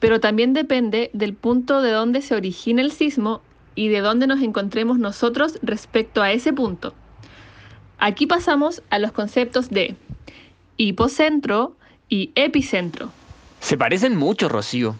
Pero 0.00 0.18
también 0.20 0.54
depende 0.54 1.10
del 1.12 1.34
punto 1.34 1.82
de 1.82 1.90
donde 1.90 2.22
se 2.22 2.34
origina 2.34 2.80
el 2.80 2.92
sismo 2.92 3.42
y 3.74 3.88
de 3.88 4.00
dónde 4.00 4.26
nos 4.26 4.40
encontremos 4.40 4.98
nosotros 4.98 5.58
respecto 5.62 6.22
a 6.22 6.32
ese 6.32 6.52
punto. 6.54 6.94
Aquí 7.98 8.26
pasamos 8.26 8.82
a 8.90 8.98
los 8.98 9.12
conceptos 9.12 9.70
de 9.70 9.96
hipocentro 10.76 11.74
y 12.08 12.30
epicentro. 12.36 13.10
Se 13.60 13.76
parecen 13.76 14.16
mucho, 14.16 14.48
Rocío. 14.48 14.94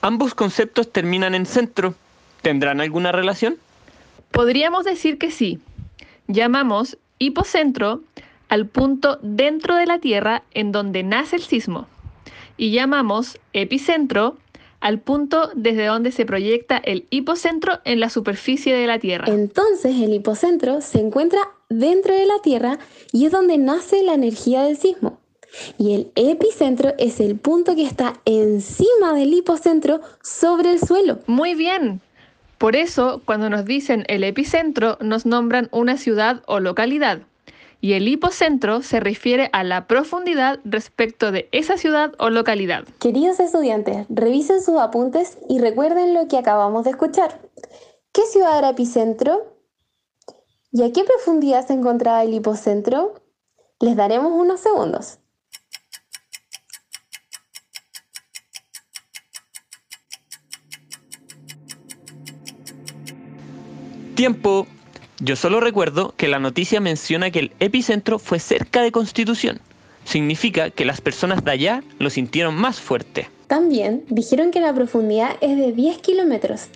Ambos 0.00 0.34
conceptos 0.34 0.92
terminan 0.92 1.34
en 1.34 1.46
centro. 1.46 1.94
¿Tendrán 2.42 2.80
alguna 2.80 3.10
relación? 3.10 3.56
Podríamos 4.30 4.84
decir 4.84 5.18
que 5.18 5.32
sí. 5.32 5.58
Llamamos 6.28 6.96
hipocentro 7.18 8.02
al 8.48 8.66
punto 8.66 9.18
dentro 9.22 9.74
de 9.74 9.86
la 9.86 9.98
Tierra 9.98 10.44
en 10.52 10.70
donde 10.70 11.02
nace 11.02 11.36
el 11.36 11.42
sismo. 11.42 11.88
Y 12.56 12.70
llamamos 12.70 13.38
epicentro 13.52 14.36
al 14.80 15.00
punto 15.00 15.50
desde 15.54 15.86
donde 15.86 16.12
se 16.12 16.24
proyecta 16.24 16.76
el 16.76 17.06
hipocentro 17.10 17.80
en 17.84 17.98
la 17.98 18.10
superficie 18.10 18.74
de 18.74 18.86
la 18.86 19.00
Tierra. 19.00 19.26
Entonces 19.28 19.96
el 19.96 20.14
hipocentro 20.14 20.80
se 20.80 21.00
encuentra 21.00 21.40
dentro 21.68 22.14
de 22.14 22.26
la 22.26 22.38
Tierra 22.42 22.78
y 23.12 23.26
es 23.26 23.32
donde 23.32 23.58
nace 23.58 24.02
la 24.02 24.14
energía 24.14 24.62
del 24.62 24.76
sismo. 24.76 25.18
Y 25.78 25.94
el 25.94 26.12
epicentro 26.14 26.92
es 26.98 27.20
el 27.20 27.36
punto 27.38 27.74
que 27.74 27.84
está 27.84 28.20
encima 28.24 29.14
del 29.14 29.32
hipocentro 29.32 30.00
sobre 30.22 30.72
el 30.72 30.80
suelo. 30.80 31.20
Muy 31.26 31.54
bien. 31.54 32.00
Por 32.58 32.76
eso, 32.76 33.22
cuando 33.24 33.48
nos 33.48 33.64
dicen 33.64 34.04
el 34.08 34.24
epicentro, 34.24 34.98
nos 35.00 35.26
nombran 35.26 35.68
una 35.70 35.96
ciudad 35.96 36.42
o 36.46 36.60
localidad. 36.60 37.20
Y 37.80 37.92
el 37.92 38.08
hipocentro 38.08 38.82
se 38.82 38.98
refiere 38.98 39.48
a 39.52 39.62
la 39.62 39.86
profundidad 39.86 40.58
respecto 40.64 41.30
de 41.30 41.48
esa 41.52 41.76
ciudad 41.76 42.12
o 42.18 42.28
localidad. 42.28 42.84
Queridos 42.98 43.38
estudiantes, 43.38 44.06
revisen 44.08 44.60
sus 44.60 44.80
apuntes 44.80 45.38
y 45.48 45.60
recuerden 45.60 46.12
lo 46.12 46.26
que 46.26 46.36
acabamos 46.36 46.84
de 46.84 46.90
escuchar. 46.90 47.40
¿Qué 48.10 48.22
ciudad 48.22 48.58
era 48.58 48.70
epicentro? 48.70 49.57
¿Y 50.70 50.82
a 50.82 50.92
qué 50.92 51.02
profundidad 51.02 51.66
se 51.66 51.72
encontraba 51.72 52.22
el 52.22 52.34
hipocentro? 52.34 53.14
Les 53.80 53.96
daremos 53.96 54.32
unos 54.32 54.60
segundos. 54.60 55.18
Tiempo. 64.14 64.66
Yo 65.20 65.36
solo 65.36 65.60
recuerdo 65.60 66.14
que 66.16 66.28
la 66.28 66.38
noticia 66.38 66.80
menciona 66.80 67.30
que 67.30 67.38
el 67.38 67.52
epicentro 67.60 68.18
fue 68.18 68.38
cerca 68.38 68.82
de 68.82 68.92
Constitución. 68.92 69.60
Significa 70.04 70.70
que 70.70 70.84
las 70.84 71.00
personas 71.00 71.42
de 71.44 71.50
allá 71.50 71.82
lo 71.98 72.10
sintieron 72.10 72.54
más 72.54 72.80
fuerte. 72.80 73.30
También 73.46 74.04
dijeron 74.08 74.50
que 74.50 74.60
la 74.60 74.74
profundidad 74.74 75.36
es 75.40 75.56
de 75.56 75.72
10 75.72 75.98
kilómetros. 75.98 76.68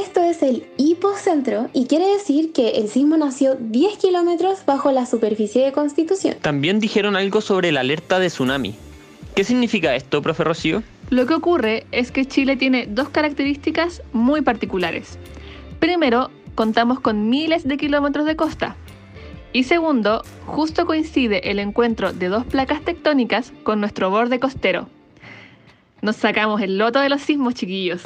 Esto 0.00 0.24
es 0.24 0.42
el 0.42 0.64
hipocentro 0.78 1.68
y 1.74 1.84
quiere 1.84 2.06
decir 2.06 2.52
que 2.54 2.70
el 2.70 2.88
sismo 2.88 3.18
nació 3.18 3.56
10 3.56 3.98
kilómetros 3.98 4.64
bajo 4.64 4.92
la 4.92 5.04
superficie 5.04 5.62
de 5.62 5.72
Constitución. 5.72 6.36
También 6.40 6.80
dijeron 6.80 7.16
algo 7.16 7.42
sobre 7.42 7.70
la 7.70 7.80
alerta 7.80 8.18
de 8.18 8.28
tsunami. 8.28 8.74
¿Qué 9.34 9.44
significa 9.44 9.94
esto, 9.94 10.22
profe 10.22 10.42
Rocío? 10.42 10.82
Lo 11.10 11.26
que 11.26 11.34
ocurre 11.34 11.84
es 11.92 12.10
que 12.12 12.24
Chile 12.24 12.56
tiene 12.56 12.86
dos 12.88 13.10
características 13.10 14.02
muy 14.14 14.40
particulares. 14.40 15.18
Primero, 15.80 16.30
contamos 16.54 16.98
con 17.00 17.28
miles 17.28 17.68
de 17.68 17.76
kilómetros 17.76 18.24
de 18.24 18.36
costa. 18.36 18.76
Y 19.52 19.64
segundo, 19.64 20.22
justo 20.46 20.86
coincide 20.86 21.50
el 21.50 21.58
encuentro 21.58 22.14
de 22.14 22.28
dos 22.30 22.46
placas 22.46 22.80
tectónicas 22.82 23.52
con 23.64 23.80
nuestro 23.80 24.08
borde 24.08 24.40
costero. 24.40 24.88
Nos 26.00 26.16
sacamos 26.16 26.62
el 26.62 26.78
loto 26.78 27.00
de 27.00 27.10
los 27.10 27.20
sismos, 27.20 27.52
chiquillos. 27.52 28.00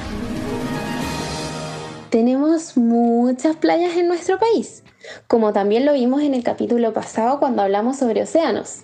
Tenemos 2.14 2.76
muchas 2.76 3.56
playas 3.56 3.97
en 3.97 4.06
nuestro 4.06 4.38
país, 4.38 4.85
como 5.26 5.52
también 5.52 5.85
lo 5.85 5.94
vimos 5.94 6.23
en 6.23 6.33
el 6.33 6.44
capítulo 6.44 6.92
pasado 6.92 7.40
cuando 7.40 7.62
hablamos 7.62 7.97
sobre 7.97 8.23
océanos. 8.23 8.83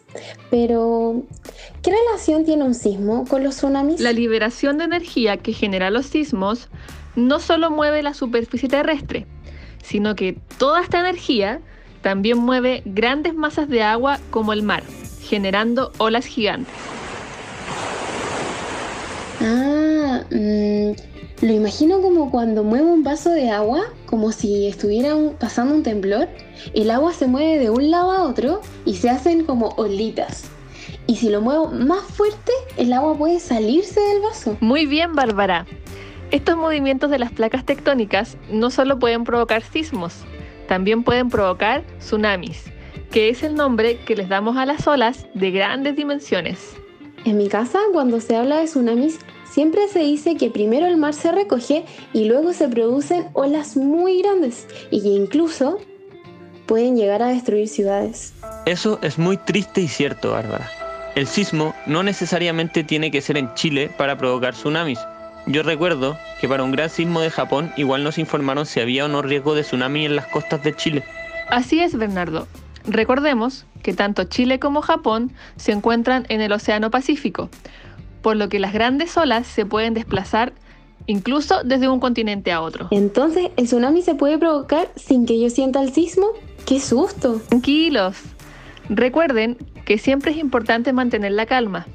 Pero, 0.51 1.23
¿qué 1.81 1.93
relación 1.93 2.45
tiene 2.45 2.65
un 2.65 2.75
sismo 2.75 3.25
con 3.29 3.45
los 3.45 3.55
tsunamis? 3.55 4.01
La 4.01 4.11
liberación 4.13 4.79
de 4.79 4.85
energía 4.87 5.37
que 5.37 5.53
genera 5.53 5.91
los 5.91 6.07
sismos 6.07 6.71
no 7.15 7.39
solo 7.39 7.71
mueve 7.71 8.03
la 8.03 8.15
superficie 8.15 8.69
terrestre, 8.69 9.29
sino 9.81 10.17
que 10.17 10.37
toda 10.59 10.83
esta 10.83 10.99
energía 10.99 11.61
también 12.03 12.37
mueve 12.37 12.83
grandes 12.85 13.33
masas 13.33 13.69
de 13.69 13.85
agua 13.85 14.19
como 14.33 14.53
el 14.53 14.65
mar, 14.65 14.83
generando 15.23 15.93
olas 15.99 16.27
gigantes. 16.27 16.75
Ah, 19.41 20.25
mm, 20.33 21.10
lo 21.43 21.53
imagino 21.53 22.03
como 22.03 22.31
cuando 22.31 22.65
muevo 22.65 22.93
un 22.93 23.03
vaso 23.03 23.31
de 23.31 23.51
agua, 23.51 23.85
como 24.07 24.31
si 24.31 24.67
estuviera 24.67 25.17
pasando 25.39 25.75
un 25.75 25.83
temblor. 25.83 26.29
El 26.75 26.91
agua 26.91 27.15
se 27.15 27.27
mueve 27.27 27.59
de 27.59 27.71
un 27.71 27.91
lado 27.91 28.11
a 28.11 28.23
otro 28.23 28.61
y 28.85 28.97
se 28.97 29.09
hacen 29.09 29.45
como 29.45 29.69
olitas. 29.77 30.45
Y 31.07 31.17
si 31.17 31.31
lo 31.31 31.41
muevo 31.41 31.69
más 31.69 32.03
fuerte, 32.03 32.53
el 32.77 32.93
agua 32.93 33.17
puede 33.17 33.41
salirse 33.41 34.01
del 34.01 34.21
vaso. 34.21 34.57
Muy 34.61 34.85
bien, 34.85 35.15
Bárbara. 35.15 35.67
Estos 36.31 36.57
movimientos 36.57 37.11
de 37.11 37.19
las 37.19 37.33
placas 37.33 37.65
tectónicas 37.65 38.37
no 38.51 38.71
solo 38.71 38.99
pueden 38.99 39.25
provocar 39.25 39.63
sismos, 39.63 40.15
también 40.69 41.03
pueden 41.03 41.29
provocar 41.29 41.83
tsunamis, 41.99 42.65
que 43.11 43.31
es 43.31 43.43
el 43.43 43.55
nombre 43.55 43.99
que 44.05 44.15
les 44.15 44.29
damos 44.29 44.57
a 44.57 44.67
las 44.67 44.87
olas 44.87 45.27
de 45.35 45.51
grandes 45.51 45.97
dimensiones. 45.97 46.77
En 47.25 47.39
mi 47.39 47.49
casa, 47.49 47.81
cuando 47.93 48.21
se 48.21 48.37
habla 48.37 48.59
de 48.59 48.67
tsunamis, 48.67 49.19
siempre 49.51 49.89
se 49.89 50.01
dice 50.01 50.37
que 50.37 50.51
primero 50.51 50.87
el 50.87 50.97
mar 50.97 51.15
se 51.15 51.33
recoge 51.33 51.85
y 52.13 52.25
luego 52.25 52.53
se 52.53 52.69
producen 52.69 53.29
olas 53.33 53.77
muy 53.77 54.23
grandes 54.23 54.67
y 54.91 55.03
que 55.03 55.09
incluso 55.09 55.79
pueden 56.67 56.97
llegar 56.97 57.23
a 57.23 57.29
destruir 57.29 57.69
ciudades. 57.69 58.33
Eso 58.67 58.99
es 59.03 59.19
muy 59.19 59.37
triste 59.37 59.81
y 59.81 59.89
cierto, 59.89 60.33
Bárbara. 60.33 60.71
El 61.17 61.27
sismo 61.27 61.75
no 61.87 62.03
necesariamente 62.03 62.85
tiene 62.85 63.11
que 63.11 63.21
ser 63.21 63.37
en 63.37 63.53
Chile 63.55 63.91
para 63.99 64.17
provocar 64.17 64.55
tsunamis. 64.55 65.01
Yo 65.47 65.63
recuerdo 65.63 66.17
que 66.41 66.49
para 66.49 66.63
un 66.63 66.71
gran 66.71 66.89
sismo 66.89 67.21
de 67.21 67.31
Japón 67.31 67.73
igual 67.77 68.05
nos 68.05 68.19
informaron 68.19 68.67
si 68.67 68.79
había 68.79 69.07
o 69.07 69.09
no 69.09 69.21
riesgo 69.21 69.55
de 69.55 69.63
tsunami 69.63 70.07
en 70.07 70.15
las 70.15 70.27
costas 70.27 70.63
de 70.63 70.77
Chile. 70.77 71.03
Así 71.49 71.81
es, 71.81 71.97
Bernardo. 71.97 72.47
Recordemos 72.87 73.67
que 73.83 73.93
tanto 73.93 74.25
Chile 74.25 74.61
como 74.61 74.83
Japón 74.83 75.33
se 75.57 75.73
encuentran 75.73 76.27
en 76.29 76.41
el 76.41 76.53
Océano 76.53 76.91
Pacífico, 76.91 77.51
por 78.23 78.37
lo 78.37 78.49
que 78.49 78.59
las 78.59 78.73
grandes 78.73 79.17
olas 79.17 79.47
se 79.47 79.67
pueden 79.67 79.95
desplazar 79.95 80.53
incluso 81.07 81.63
desde 81.65 81.89
un 81.89 82.01
continente 82.01 82.53
a 82.53 82.61
otro. 82.61 82.89
Entonces, 82.91 83.51
¿el 83.57 83.67
tsunami 83.67 84.03
se 84.03 84.15
puede 84.15 84.39
provocar 84.39 84.91
sin 84.97 85.27
que 85.27 85.41
yo 85.41 85.51
sienta 85.51 85.83
el 85.83 85.93
sismo? 85.93 86.27
¡Qué 86.67 86.81
susto! 86.81 87.41
Tranquilos. 87.49 88.17
Recuerden 88.89 89.57
que 89.85 89.99
siempre 89.99 90.33
es 90.33 90.39
importante 90.39 90.93
mantener 90.93 91.33
la 91.33 91.47
calma. 91.47 91.87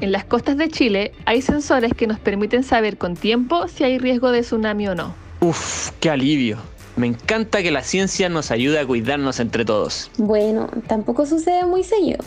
En 0.00 0.12
las 0.12 0.24
costas 0.24 0.56
de 0.56 0.68
Chile 0.68 1.12
hay 1.24 1.42
sensores 1.42 1.92
que 1.94 2.06
nos 2.06 2.18
permiten 2.18 2.64
saber 2.64 2.98
con 2.98 3.14
tiempo 3.14 3.68
si 3.68 3.84
hay 3.84 3.98
riesgo 3.98 4.30
de 4.30 4.40
tsunami 4.40 4.88
o 4.88 4.94
no. 4.94 5.14
Uf, 5.40 5.90
qué 6.00 6.10
alivio. 6.10 6.58
Me 6.96 7.06
encanta 7.06 7.62
que 7.62 7.70
la 7.70 7.82
ciencia 7.82 8.28
nos 8.28 8.50
ayude 8.50 8.78
a 8.78 8.86
cuidarnos 8.86 9.40
entre 9.40 9.64
todos. 9.64 10.10
Bueno, 10.18 10.68
tampoco 10.88 11.24
sucede 11.24 11.64
muy 11.64 11.84
seguido. 11.84 12.18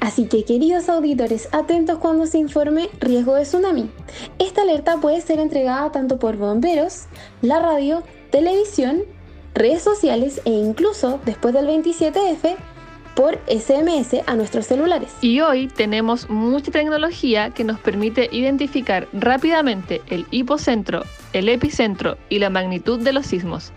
Así 0.00 0.26
que 0.26 0.44
queridos 0.44 0.88
auditores, 0.88 1.48
atentos 1.52 1.98
cuando 1.98 2.26
se 2.26 2.38
informe 2.38 2.88
riesgo 3.00 3.34
de 3.34 3.42
tsunami. 3.42 3.90
Esta 4.38 4.62
alerta 4.62 4.98
puede 4.98 5.20
ser 5.20 5.40
entregada 5.40 5.92
tanto 5.92 6.18
por 6.18 6.36
bomberos, 6.36 7.06
la 7.42 7.58
radio, 7.58 8.02
televisión, 8.30 9.02
redes 9.54 9.82
sociales 9.82 10.40
e 10.44 10.50
incluso 10.50 11.18
después 11.24 11.54
del 11.54 11.66
27F 11.66 12.56
por 13.16 13.38
SMS 13.48 14.22
a 14.26 14.36
nuestros 14.36 14.66
celulares. 14.66 15.10
Y 15.22 15.40
hoy 15.40 15.68
tenemos 15.68 16.28
mucha 16.28 16.70
tecnología 16.70 17.50
que 17.50 17.64
nos 17.64 17.80
permite 17.80 18.28
identificar 18.30 19.08
rápidamente 19.14 20.02
el 20.08 20.26
hipocentro, 20.30 21.02
el 21.32 21.48
epicentro 21.48 22.18
y 22.28 22.38
la 22.38 22.50
magnitud 22.50 23.00
de 23.00 23.14
los 23.14 23.26
sismos, 23.26 23.72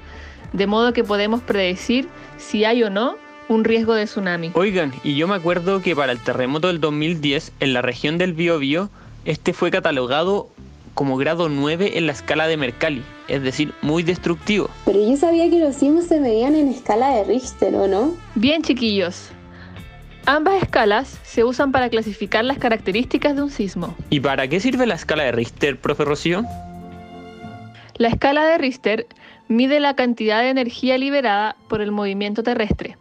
de 0.51 0.67
modo 0.67 0.91
que 0.91 1.05
podemos 1.05 1.41
predecir 1.41 2.09
si 2.37 2.65
hay 2.65 2.83
o 2.83 2.89
no 2.89 3.15
un 3.49 3.65
riesgo 3.65 3.95
de 3.95 4.05
tsunami. 4.05 4.51
Oigan, 4.53 4.93
y 5.03 5.15
yo 5.15 5.27
me 5.27 5.35
acuerdo 5.35 5.81
que 5.81 5.95
para 5.95 6.13
el 6.13 6.19
terremoto 6.19 6.67
del 6.67 6.79
2010 6.79 7.51
en 7.59 7.73
la 7.73 7.81
región 7.81 8.17
del 8.17 8.33
Biobío, 8.33 8.89
este 9.25 9.53
fue 9.53 9.71
catalogado 9.71 10.47
como 10.93 11.17
grado 11.17 11.49
9 11.49 11.97
en 11.97 12.07
la 12.07 12.13
escala 12.13 12.47
de 12.47 12.57
Mercalli, 12.57 13.03
es 13.27 13.41
decir, 13.41 13.73
muy 13.81 14.03
destructivo. 14.03 14.69
Pero 14.85 14.99
yo 14.99 15.17
sabía 15.17 15.49
que 15.49 15.59
los 15.59 15.75
sismos 15.75 16.05
se 16.05 16.19
medían 16.19 16.55
en 16.55 16.69
escala 16.69 17.09
de 17.09 17.23
Richter, 17.23 17.75
¿o 17.75 17.87
no? 17.87 18.15
Bien, 18.35 18.61
chiquillos. 18.61 19.29
Ambas 20.25 20.61
escalas 20.61 21.19
se 21.23 21.43
usan 21.43 21.71
para 21.71 21.89
clasificar 21.89 22.45
las 22.45 22.59
características 22.59 23.35
de 23.35 23.41
un 23.41 23.49
sismo. 23.49 23.95
¿Y 24.09 24.19
para 24.19 24.47
qué 24.47 24.59
sirve 24.59 24.85
la 24.85 24.95
escala 24.95 25.23
de 25.23 25.31
Richter, 25.31 25.79
profe 25.79 26.05
Rocío? 26.05 26.43
La 27.95 28.09
escala 28.09 28.45
de 28.45 28.57
Richter 28.57 29.07
mide 29.47 29.79
la 29.79 29.95
cantidad 29.95 30.41
de 30.41 30.49
energía 30.49 30.97
liberada 30.97 31.55
por 31.67 31.81
el 31.81 31.91
movimiento 31.91 32.43
terrestre. 32.43 32.97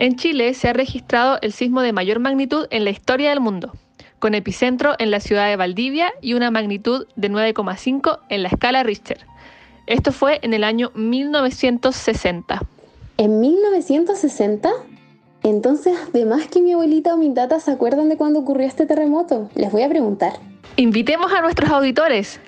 En 0.00 0.14
Chile 0.14 0.54
se 0.54 0.68
ha 0.68 0.72
registrado 0.72 1.38
el 1.42 1.52
sismo 1.52 1.82
de 1.82 1.92
mayor 1.92 2.20
magnitud 2.20 2.68
en 2.70 2.84
la 2.84 2.90
historia 2.90 3.30
del 3.30 3.40
mundo, 3.40 3.72
con 4.20 4.36
epicentro 4.36 4.94
en 5.00 5.10
la 5.10 5.18
ciudad 5.18 5.48
de 5.48 5.56
Valdivia 5.56 6.12
y 6.22 6.34
una 6.34 6.52
magnitud 6.52 7.08
de 7.16 7.28
9,5 7.28 8.20
en 8.28 8.44
la 8.44 8.48
escala 8.48 8.84
Richter. 8.84 9.26
Esto 9.88 10.12
fue 10.12 10.38
en 10.42 10.54
el 10.54 10.62
año 10.62 10.92
1960. 10.94 12.62
¿En 13.16 13.40
1960? 13.40 14.70
Entonces, 15.42 15.98
además 16.14 16.46
que 16.46 16.62
mi 16.62 16.74
abuelita 16.74 17.14
o 17.14 17.16
mi 17.16 17.34
tata 17.34 17.58
se 17.58 17.72
acuerdan 17.72 18.08
de 18.08 18.16
cuando 18.16 18.38
ocurrió 18.38 18.68
este 18.68 18.86
terremoto, 18.86 19.50
les 19.56 19.72
voy 19.72 19.82
a 19.82 19.88
preguntar. 19.88 20.34
Invitemos 20.76 21.32
a 21.32 21.40
nuestros 21.40 21.70
auditores. 21.70 22.38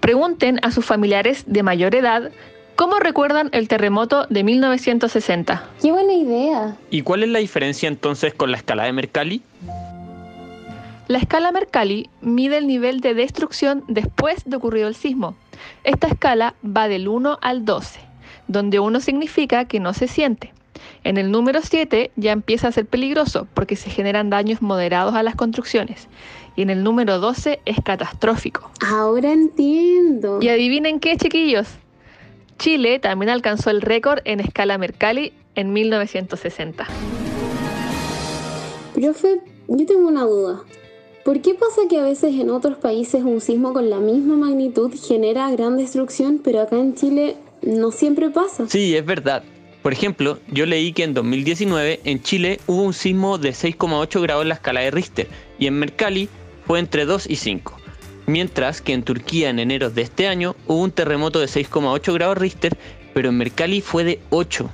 Pregunten 0.00 0.58
a 0.62 0.70
sus 0.70 0.86
familiares 0.86 1.44
de 1.46 1.62
mayor 1.62 1.94
edad 1.94 2.30
¿Cómo 2.76 2.98
recuerdan 2.98 3.50
el 3.52 3.68
terremoto 3.68 4.26
de 4.30 4.42
1960? 4.42 5.70
¡Qué 5.80 5.92
buena 5.92 6.12
idea! 6.12 6.76
¿Y 6.90 7.02
cuál 7.02 7.22
es 7.22 7.28
la 7.28 7.38
diferencia 7.38 7.88
entonces 7.88 8.34
con 8.34 8.50
la 8.50 8.56
escala 8.56 8.82
de 8.84 8.92
Mercalli? 8.92 9.42
La 11.06 11.18
escala 11.18 11.52
Mercalli 11.52 12.10
mide 12.20 12.56
el 12.56 12.66
nivel 12.66 13.00
de 13.00 13.14
destrucción 13.14 13.84
después 13.86 14.42
de 14.44 14.56
ocurrido 14.56 14.88
el 14.88 14.96
sismo. 14.96 15.36
Esta 15.84 16.08
escala 16.08 16.54
va 16.64 16.88
del 16.88 17.06
1 17.06 17.38
al 17.40 17.64
12, 17.64 18.00
donde 18.48 18.80
1 18.80 18.98
significa 18.98 19.66
que 19.66 19.78
no 19.78 19.94
se 19.94 20.08
siente. 20.08 20.52
En 21.04 21.16
el 21.16 21.30
número 21.30 21.60
7 21.62 22.10
ya 22.16 22.32
empieza 22.32 22.66
a 22.66 22.72
ser 22.72 22.86
peligroso 22.86 23.46
porque 23.54 23.76
se 23.76 23.88
generan 23.88 24.30
daños 24.30 24.62
moderados 24.62 25.14
a 25.14 25.22
las 25.22 25.36
construcciones. 25.36 26.08
Y 26.56 26.62
en 26.62 26.70
el 26.70 26.82
número 26.82 27.20
12 27.20 27.60
es 27.66 27.76
catastrófico. 27.84 28.68
Ahora 28.84 29.30
entiendo. 29.30 30.40
Y 30.40 30.48
adivinen 30.48 30.98
qué, 30.98 31.16
chiquillos. 31.16 31.68
Chile 32.58 32.98
también 32.98 33.30
alcanzó 33.30 33.70
el 33.70 33.80
récord 33.80 34.20
en 34.24 34.40
escala 34.40 34.78
Mercalli 34.78 35.32
en 35.54 35.72
1960. 35.72 36.86
Profe, 38.94 39.40
yo 39.68 39.86
tengo 39.86 40.08
una 40.08 40.24
duda. 40.24 40.62
¿Por 41.24 41.40
qué 41.40 41.54
pasa 41.54 41.82
que 41.88 41.98
a 41.98 42.02
veces 42.02 42.34
en 42.34 42.50
otros 42.50 42.76
países 42.76 43.22
un 43.22 43.40
sismo 43.40 43.72
con 43.72 43.88
la 43.88 43.98
misma 43.98 44.36
magnitud 44.36 44.92
genera 44.94 45.50
gran 45.50 45.76
destrucción, 45.76 46.40
pero 46.44 46.60
acá 46.60 46.76
en 46.76 46.94
Chile 46.94 47.36
no 47.62 47.90
siempre 47.90 48.30
pasa? 48.30 48.68
Sí, 48.68 48.94
es 48.94 49.06
verdad. 49.06 49.42
Por 49.82 49.92
ejemplo, 49.92 50.38
yo 50.50 50.66
leí 50.66 50.92
que 50.92 51.04
en 51.04 51.14
2019 51.14 52.00
en 52.04 52.22
Chile 52.22 52.60
hubo 52.66 52.82
un 52.82 52.92
sismo 52.92 53.38
de 53.38 53.50
6,8 53.50 54.22
grados 54.22 54.42
en 54.42 54.48
la 54.48 54.54
escala 54.54 54.80
de 54.80 54.90
Richter 54.90 55.28
y 55.58 55.66
en 55.66 55.78
Mercalli 55.78 56.28
fue 56.66 56.78
entre 56.78 57.04
2 57.04 57.28
y 57.28 57.36
5. 57.36 57.83
Mientras 58.26 58.80
que 58.80 58.94
en 58.94 59.02
Turquía 59.02 59.50
en 59.50 59.58
enero 59.58 59.90
de 59.90 60.02
este 60.02 60.26
año 60.28 60.56
hubo 60.66 60.80
un 60.80 60.90
terremoto 60.90 61.40
de 61.40 61.46
6,8 61.46 62.14
grados 62.14 62.38
Richter, 62.38 62.76
pero 63.12 63.28
en 63.28 63.36
Mercalli 63.36 63.80
fue 63.80 64.04
de 64.04 64.20
8. 64.30 64.70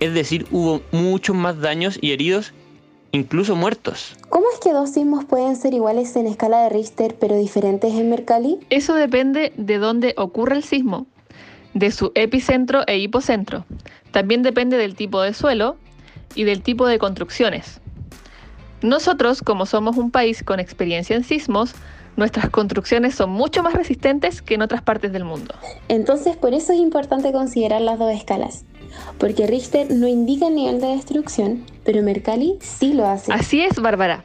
Es 0.00 0.14
decir, 0.14 0.46
hubo 0.50 0.82
muchos 0.90 1.36
más 1.36 1.60
daños 1.60 1.98
y 2.00 2.12
heridos, 2.12 2.52
incluso 3.12 3.54
muertos. 3.54 4.16
¿Cómo 4.28 4.46
es 4.52 4.60
que 4.60 4.72
dos 4.72 4.90
sismos 4.90 5.24
pueden 5.24 5.56
ser 5.56 5.74
iguales 5.74 6.14
en 6.16 6.26
escala 6.26 6.62
de 6.62 6.68
Richter 6.70 7.16
pero 7.18 7.36
diferentes 7.36 7.94
en 7.94 8.10
Mercalli? 8.10 8.58
Eso 8.70 8.94
depende 8.94 9.52
de 9.56 9.78
dónde 9.78 10.14
ocurre 10.16 10.56
el 10.56 10.64
sismo, 10.64 11.06
de 11.74 11.92
su 11.92 12.10
epicentro 12.16 12.82
e 12.86 12.98
hipocentro. 12.98 13.64
También 14.10 14.42
depende 14.42 14.76
del 14.76 14.96
tipo 14.96 15.22
de 15.22 15.34
suelo 15.34 15.76
y 16.34 16.44
del 16.44 16.62
tipo 16.62 16.86
de 16.86 16.98
construcciones. 16.98 17.80
Nosotros, 18.82 19.42
como 19.42 19.66
somos 19.66 19.96
un 19.96 20.10
país 20.10 20.42
con 20.42 20.60
experiencia 20.60 21.16
en 21.16 21.24
sismos, 21.24 21.74
nuestras 22.18 22.50
construcciones 22.50 23.14
son 23.14 23.30
mucho 23.30 23.62
más 23.62 23.72
resistentes 23.74 24.42
que 24.42 24.54
en 24.54 24.62
otras 24.62 24.82
partes 24.82 25.12
del 25.12 25.24
mundo. 25.24 25.54
Entonces, 25.88 26.36
por 26.36 26.52
eso 26.52 26.72
es 26.72 26.80
importante 26.80 27.32
considerar 27.32 27.80
las 27.80 27.98
dos 27.98 28.12
escalas. 28.12 28.64
Porque 29.18 29.46
Richter 29.46 29.90
no 29.92 30.08
indica 30.08 30.48
el 30.48 30.56
nivel 30.56 30.80
de 30.80 30.88
destrucción, 30.88 31.64
pero 31.84 32.02
Mercalli 32.02 32.58
sí 32.60 32.92
lo 32.92 33.06
hace. 33.06 33.32
Así 33.32 33.62
es, 33.62 33.80
Bárbara. 33.80 34.24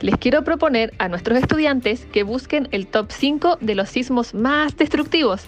Les 0.00 0.16
quiero 0.16 0.44
proponer 0.44 0.92
a 0.98 1.08
nuestros 1.08 1.38
estudiantes 1.38 2.04
que 2.12 2.22
busquen 2.22 2.68
el 2.70 2.86
top 2.86 3.10
5 3.10 3.58
de 3.60 3.76
los 3.76 3.88
sismos 3.88 4.34
más 4.34 4.76
destructivos, 4.76 5.42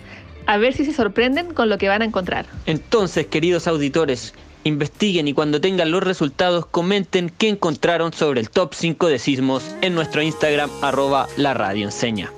a 0.46 0.56
ver 0.56 0.72
si 0.72 0.84
se 0.84 0.92
sorprenden 0.92 1.52
con 1.52 1.68
lo 1.68 1.76
que 1.76 1.88
van 1.88 2.00
a 2.02 2.04
encontrar. 2.06 2.46
Entonces, 2.64 3.26
queridos 3.26 3.66
auditores, 3.66 4.32
investiguen 4.64 5.28
y 5.28 5.34
cuando 5.34 5.60
tengan 5.60 5.90
los 5.90 6.02
resultados 6.02 6.66
comenten 6.66 7.30
qué 7.30 7.48
encontraron 7.48 8.12
sobre 8.12 8.40
el 8.40 8.50
top 8.50 8.74
5 8.74 9.06
de 9.08 9.18
sismos 9.18 9.64
en 9.82 9.94
nuestro 9.94 10.22
Instagram 10.22 10.70
arroba 10.82 11.28
la 11.36 11.54
radio 11.54 11.84
enseña. 11.84 12.32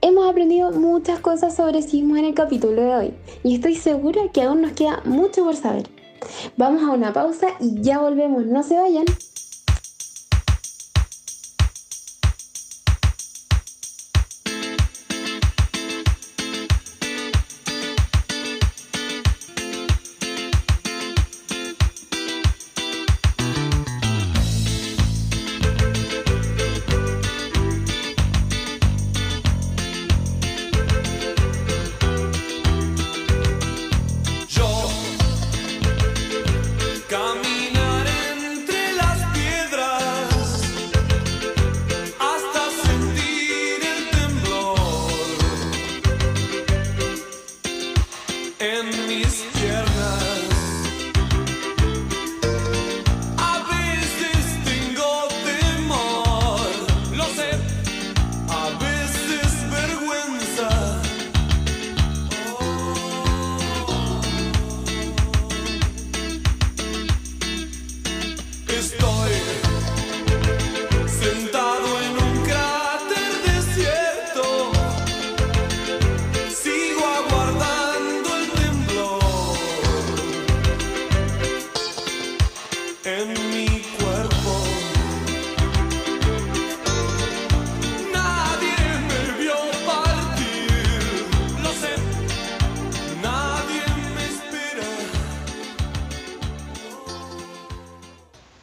Hemos 0.00 0.28
aprendido 0.28 0.72
muchas 0.72 1.20
cosas 1.20 1.56
sobre 1.56 1.82
sismos 1.82 2.18
en 2.18 2.26
el 2.26 2.34
capítulo 2.34 2.82
de 2.82 2.94
hoy 2.94 3.14
y 3.42 3.54
estoy 3.54 3.74
segura 3.74 4.20
que 4.32 4.42
aún 4.42 4.62
nos 4.62 4.72
queda 4.72 5.02
mucho 5.04 5.44
por 5.44 5.56
saber. 5.56 5.88
Vamos 6.56 6.82
a 6.82 6.92
una 6.92 7.12
pausa 7.12 7.48
y 7.60 7.80
ya 7.82 7.98
volvemos, 7.98 8.46
no 8.46 8.62
se 8.62 8.76
vayan. 8.76 9.04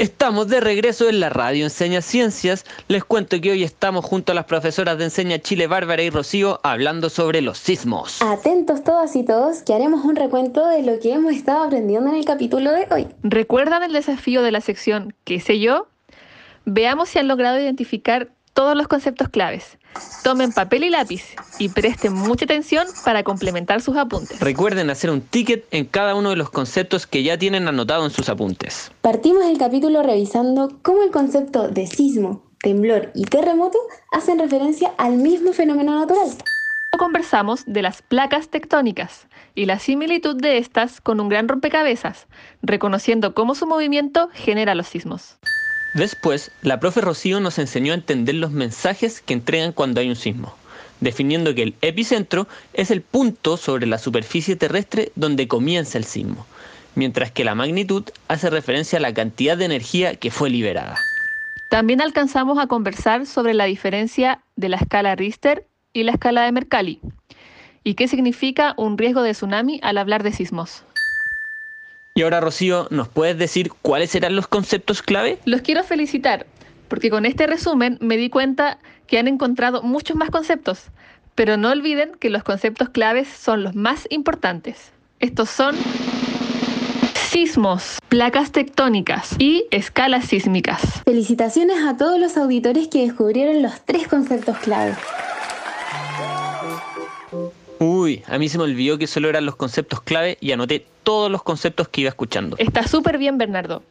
Estamos 0.03 0.49
de 0.49 0.59
regreso 0.59 1.07
en 1.07 1.21
la 1.21 1.29
radio 1.29 1.63
Enseña 1.63 2.01
Ciencias. 2.01 2.65
Les 2.89 3.05
cuento 3.05 3.39
que 3.39 3.51
hoy 3.51 3.63
estamos 3.63 4.03
junto 4.03 4.33
a 4.33 4.35
las 4.35 4.43
profesoras 4.43 4.97
de 4.97 5.05
Enseña 5.05 5.39
Chile, 5.39 5.65
Bárbara 5.65 6.03
y 6.03 6.09
Rocío, 6.09 6.59
hablando 6.61 7.09
sobre 7.09 7.39
los 7.41 7.57
sismos. 7.57 8.21
Atentos 8.21 8.83
todas 8.83 9.15
y 9.15 9.23
todos 9.23 9.61
que 9.61 9.73
haremos 9.73 10.03
un 10.03 10.17
recuento 10.17 10.67
de 10.67 10.83
lo 10.83 10.99
que 10.99 11.13
hemos 11.13 11.31
estado 11.31 11.63
aprendiendo 11.63 12.09
en 12.09 12.17
el 12.17 12.25
capítulo 12.25 12.73
de 12.73 12.85
hoy. 12.91 13.07
¿Recuerdan 13.23 13.81
el 13.81 13.93
desafío 13.93 14.41
de 14.41 14.51
la 14.51 14.59
sección 14.59 15.15
¿Qué 15.23 15.39
sé 15.39 15.59
yo? 15.59 15.87
Veamos 16.65 17.07
si 17.07 17.19
han 17.19 17.29
logrado 17.29 17.57
identificar 17.57 18.27
todos 18.53 18.75
los 18.75 18.87
conceptos 18.87 19.29
claves. 19.29 19.77
Tomen 20.23 20.51
papel 20.51 20.83
y 20.85 20.89
lápiz 20.89 21.23
y 21.59 21.69
presten 21.69 22.13
mucha 22.13 22.45
atención 22.45 22.87
para 23.03 23.23
complementar 23.23 23.81
sus 23.81 23.97
apuntes. 23.97 24.39
Recuerden 24.39 24.89
hacer 24.89 25.09
un 25.09 25.21
ticket 25.21 25.65
en 25.71 25.85
cada 25.85 26.15
uno 26.15 26.29
de 26.29 26.35
los 26.35 26.49
conceptos 26.49 27.05
que 27.05 27.23
ya 27.23 27.37
tienen 27.37 27.67
anotado 27.67 28.05
en 28.05 28.11
sus 28.11 28.29
apuntes. 28.29 28.91
Partimos 29.01 29.45
el 29.45 29.57
capítulo 29.57 30.01
revisando 30.01 30.79
cómo 30.81 31.03
el 31.03 31.11
concepto 31.11 31.67
de 31.67 31.87
sismo, 31.87 32.43
temblor 32.61 33.11
y 33.13 33.25
terremoto 33.25 33.77
hacen 34.11 34.39
referencia 34.39 34.93
al 34.97 35.17
mismo 35.17 35.53
fenómeno 35.53 35.99
natural. 35.99 36.29
Conversamos 36.97 37.63
de 37.65 37.81
las 37.81 38.03
placas 38.03 38.49
tectónicas 38.49 39.27
y 39.55 39.65
la 39.65 39.79
similitud 39.79 40.35
de 40.35 40.59
estas 40.59 41.01
con 41.01 41.19
un 41.19 41.27
gran 41.27 41.47
rompecabezas, 41.47 42.27
reconociendo 42.61 43.33
cómo 43.33 43.55
su 43.55 43.65
movimiento 43.65 44.29
genera 44.33 44.75
los 44.75 44.87
sismos. 44.87 45.37
Después, 45.93 46.51
la 46.63 46.79
profe 46.79 47.01
Rocío 47.01 47.39
nos 47.39 47.59
enseñó 47.59 47.91
a 47.91 47.95
entender 47.95 48.35
los 48.35 48.51
mensajes 48.51 49.21
que 49.21 49.33
entregan 49.33 49.73
cuando 49.73 50.01
hay 50.01 50.09
un 50.09 50.15
sismo, 50.15 50.55
definiendo 51.01 51.53
que 51.53 51.61
el 51.61 51.75
epicentro 51.81 52.47
es 52.73 52.89
el 52.89 53.01
punto 53.01 53.57
sobre 53.57 53.85
la 53.85 53.99
superficie 53.99 54.55
terrestre 54.55 55.11
donde 55.15 55.47
comienza 55.47 55.99
el 55.99 56.05
sismo, 56.05 56.47
mientras 56.95 57.31
que 57.31 57.43
la 57.43 57.53
magnitud 57.53 58.03
hace 58.27 58.49
referencia 58.49 58.97
a 58.97 59.01
la 59.01 59.13
cantidad 59.13 59.55
de 59.55 59.65
energía 59.65 60.15
que 60.15 60.31
fue 60.31 60.49
liberada. 60.49 60.97
También 61.69 62.01
alcanzamos 62.01 62.57
a 62.57 62.67
conversar 62.67 63.27
sobre 63.27 63.53
la 63.53 63.65
diferencia 63.65 64.41
de 64.55 64.69
la 64.69 64.77
escala 64.77 65.15
Richter 65.15 65.67
y 65.93 66.03
la 66.03 66.13
escala 66.13 66.43
de 66.43 66.51
Mercalli, 66.51 67.01
y 67.83 67.93
qué 67.93 68.07
significa 68.07 68.73
un 68.77 68.97
riesgo 68.97 69.21
de 69.21 69.33
tsunami 69.33 69.79
al 69.83 69.99
hablar 69.99 70.23
de 70.23 70.31
sismos. 70.31 70.85
Y 72.15 72.21
ahora, 72.21 72.41
Rocío, 72.41 72.87
¿nos 72.91 73.07
puedes 73.07 73.39
decir 73.39 73.71
cuáles 73.81 74.11
serán 74.11 74.35
los 74.35 74.47
conceptos 74.47 75.01
clave? 75.01 75.39
Los 75.45 75.61
quiero 75.61 75.83
felicitar, 75.83 76.45
porque 76.87 77.09
con 77.09 77.25
este 77.25 77.47
resumen 77.47 77.97
me 78.01 78.17
di 78.17 78.29
cuenta 78.29 78.77
que 79.07 79.17
han 79.17 79.27
encontrado 79.27 79.81
muchos 79.81 80.15
más 80.15 80.29
conceptos, 80.29 80.91
pero 81.33 81.57
no 81.57 81.71
olviden 81.71 82.11
que 82.19 82.29
los 82.29 82.43
conceptos 82.43 82.89
claves 82.89 83.27
son 83.29 83.63
los 83.63 83.73
más 83.73 84.05
importantes. 84.11 84.91
Estos 85.19 85.49
son 85.49 85.75
sismos, 87.31 87.97
placas 88.09 88.51
tectónicas 88.51 89.35
y 89.39 89.65
escalas 89.71 90.25
sísmicas. 90.25 91.01
Felicitaciones 91.05 91.83
a 91.83 91.97
todos 91.97 92.19
los 92.19 92.37
auditores 92.37 92.89
que 92.89 93.01
descubrieron 93.01 93.63
los 93.63 93.81
tres 93.85 94.07
conceptos 94.07 94.59
clave. 94.59 94.93
Uy, 97.83 98.23
a 98.27 98.37
mí 98.37 98.47
se 98.47 98.57
me 98.57 98.63
olvidó 98.63 98.97
que 98.97 99.07
solo 99.07 99.27
eran 99.27 99.45
los 99.45 99.57
conceptos 99.57 100.01
clave 100.01 100.37
y 100.39 100.53
anoté 100.53 100.85
todos 101.03 101.29
los 101.29 101.43
conceptos 101.43 101.89
que 101.89 101.99
iba 101.99 102.09
escuchando. 102.09 102.55
Está 102.57 102.87
súper 102.87 103.17
bien, 103.17 103.37
Bernardo. 103.37 103.83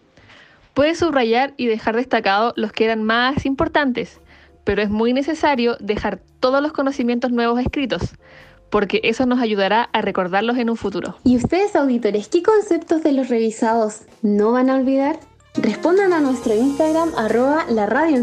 Puedes 0.72 0.98
subrayar 0.98 1.52
y 1.58 1.66
dejar 1.66 1.96
destacado 1.96 2.54
los 2.56 2.72
que 2.72 2.86
eran 2.86 3.04
más 3.04 3.44
importantes, 3.44 4.18
pero 4.64 4.80
es 4.80 4.88
muy 4.88 5.12
necesario 5.12 5.76
dejar 5.78 6.20
todos 6.40 6.62
los 6.62 6.72
conocimientos 6.72 7.32
nuevos 7.32 7.60
escritos, 7.60 8.14
porque 8.70 9.02
eso 9.04 9.26
nos 9.26 9.40
ayudará 9.40 9.90
a 9.92 10.00
recordarlos 10.00 10.56
en 10.56 10.70
un 10.70 10.76
futuro. 10.76 11.18
¿Y 11.24 11.36
ustedes, 11.36 11.76
auditores, 11.76 12.28
qué 12.28 12.42
conceptos 12.42 13.02
de 13.02 13.12
los 13.12 13.28
revisados 13.28 14.04
no 14.22 14.52
van 14.52 14.70
a 14.70 14.76
olvidar? 14.76 15.20
Respondan 15.56 16.14
a 16.14 16.20
nuestro 16.20 16.54
Instagram 16.54 17.10
arroba 17.18 17.66
la 17.68 17.84
radio. 17.84 18.22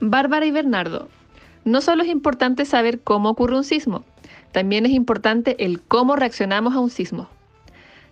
Bárbara 0.00 0.46
y 0.46 0.50
Bernardo, 0.52 1.10
no 1.66 1.82
solo 1.82 2.04
es 2.04 2.08
importante 2.08 2.64
saber 2.64 3.00
cómo 3.00 3.28
ocurre 3.28 3.56
un 3.56 3.64
sismo, 3.64 4.04
también 4.52 4.86
es 4.86 4.92
importante 4.92 5.64
el 5.64 5.82
cómo 5.82 6.16
reaccionamos 6.16 6.74
a 6.74 6.78
un 6.78 6.90
sismo. 6.90 7.28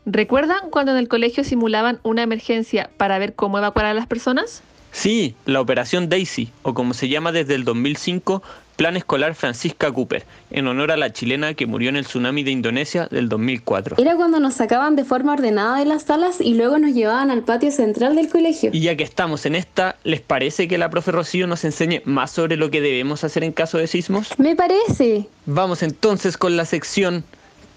¿Recuerdan 0.04 0.70
cuando 0.70 0.92
en 0.92 0.98
el 0.98 1.08
colegio 1.08 1.44
simulaban 1.44 2.00
una 2.02 2.22
emergencia 2.22 2.90
para 2.98 3.18
ver 3.18 3.34
cómo 3.34 3.56
evacuar 3.56 3.86
a 3.86 3.94
las 3.94 4.06
personas? 4.06 4.62
Sí, 4.90 5.34
la 5.46 5.60
Operación 5.60 6.08
Daisy, 6.08 6.50
o 6.62 6.74
como 6.74 6.94
se 6.94 7.08
llama 7.08 7.32
desde 7.32 7.54
el 7.54 7.64
2005, 7.64 8.42
Plan 8.76 8.96
Escolar 8.96 9.34
Francisca 9.34 9.92
Cooper, 9.92 10.24
en 10.50 10.66
honor 10.66 10.92
a 10.92 10.96
la 10.96 11.12
chilena 11.12 11.54
que 11.54 11.66
murió 11.66 11.88
en 11.90 11.96
el 11.96 12.04
tsunami 12.04 12.42
de 12.42 12.50
Indonesia 12.50 13.08
del 13.10 13.28
2004. 13.28 13.96
Era 13.98 14.16
cuando 14.16 14.40
nos 14.40 14.54
sacaban 14.54 14.96
de 14.96 15.04
forma 15.04 15.32
ordenada 15.32 15.78
de 15.78 15.84
las 15.84 16.04
salas 16.04 16.40
y 16.40 16.54
luego 16.54 16.78
nos 16.78 16.94
llevaban 16.94 17.30
al 17.30 17.42
patio 17.42 17.70
central 17.70 18.16
del 18.16 18.28
colegio. 18.28 18.70
Y 18.72 18.80
ya 18.80 18.96
que 18.96 19.04
estamos 19.04 19.46
en 19.46 19.54
esta, 19.54 19.96
¿les 20.04 20.20
parece 20.20 20.68
que 20.68 20.78
la 20.78 20.90
profe 20.90 21.12
Rocío 21.12 21.46
nos 21.46 21.64
enseñe 21.64 22.02
más 22.04 22.30
sobre 22.30 22.56
lo 22.56 22.70
que 22.70 22.80
debemos 22.80 23.24
hacer 23.24 23.44
en 23.44 23.52
caso 23.52 23.78
de 23.78 23.86
sismos? 23.86 24.30
Me 24.38 24.56
parece. 24.56 25.28
Vamos 25.46 25.82
entonces 25.82 26.36
con 26.36 26.56
la 26.56 26.64
sección 26.64 27.24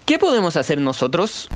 ¿Qué 0.08 0.18
podemos 0.18 0.56
hacer 0.56 0.80
nosotros? 0.80 1.50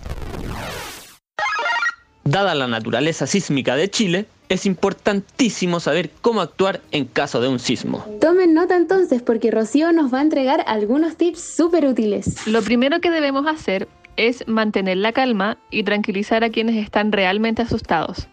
Dada 2.24 2.54
la 2.54 2.68
naturaleza 2.68 3.26
sísmica 3.26 3.74
de 3.74 3.90
Chile, 3.90 4.26
es 4.48 4.64
importantísimo 4.66 5.80
saber 5.80 6.10
cómo 6.20 6.40
actuar 6.40 6.80
en 6.92 7.06
caso 7.06 7.40
de 7.40 7.48
un 7.48 7.58
sismo. 7.58 8.04
Tomen 8.20 8.54
nota 8.54 8.76
entonces 8.76 9.22
porque 9.22 9.50
Rocío 9.50 9.92
nos 9.92 10.12
va 10.12 10.20
a 10.20 10.22
entregar 10.22 10.62
algunos 10.66 11.16
tips 11.16 11.40
súper 11.40 11.86
útiles. 11.86 12.46
Lo 12.46 12.62
primero 12.62 13.00
que 13.00 13.10
debemos 13.10 13.46
hacer 13.46 13.88
es 14.16 14.46
mantener 14.46 14.98
la 14.98 15.12
calma 15.12 15.58
y 15.70 15.82
tranquilizar 15.82 16.44
a 16.44 16.50
quienes 16.50 16.76
están 16.76 17.10
realmente 17.10 17.62
asustados. 17.62 18.28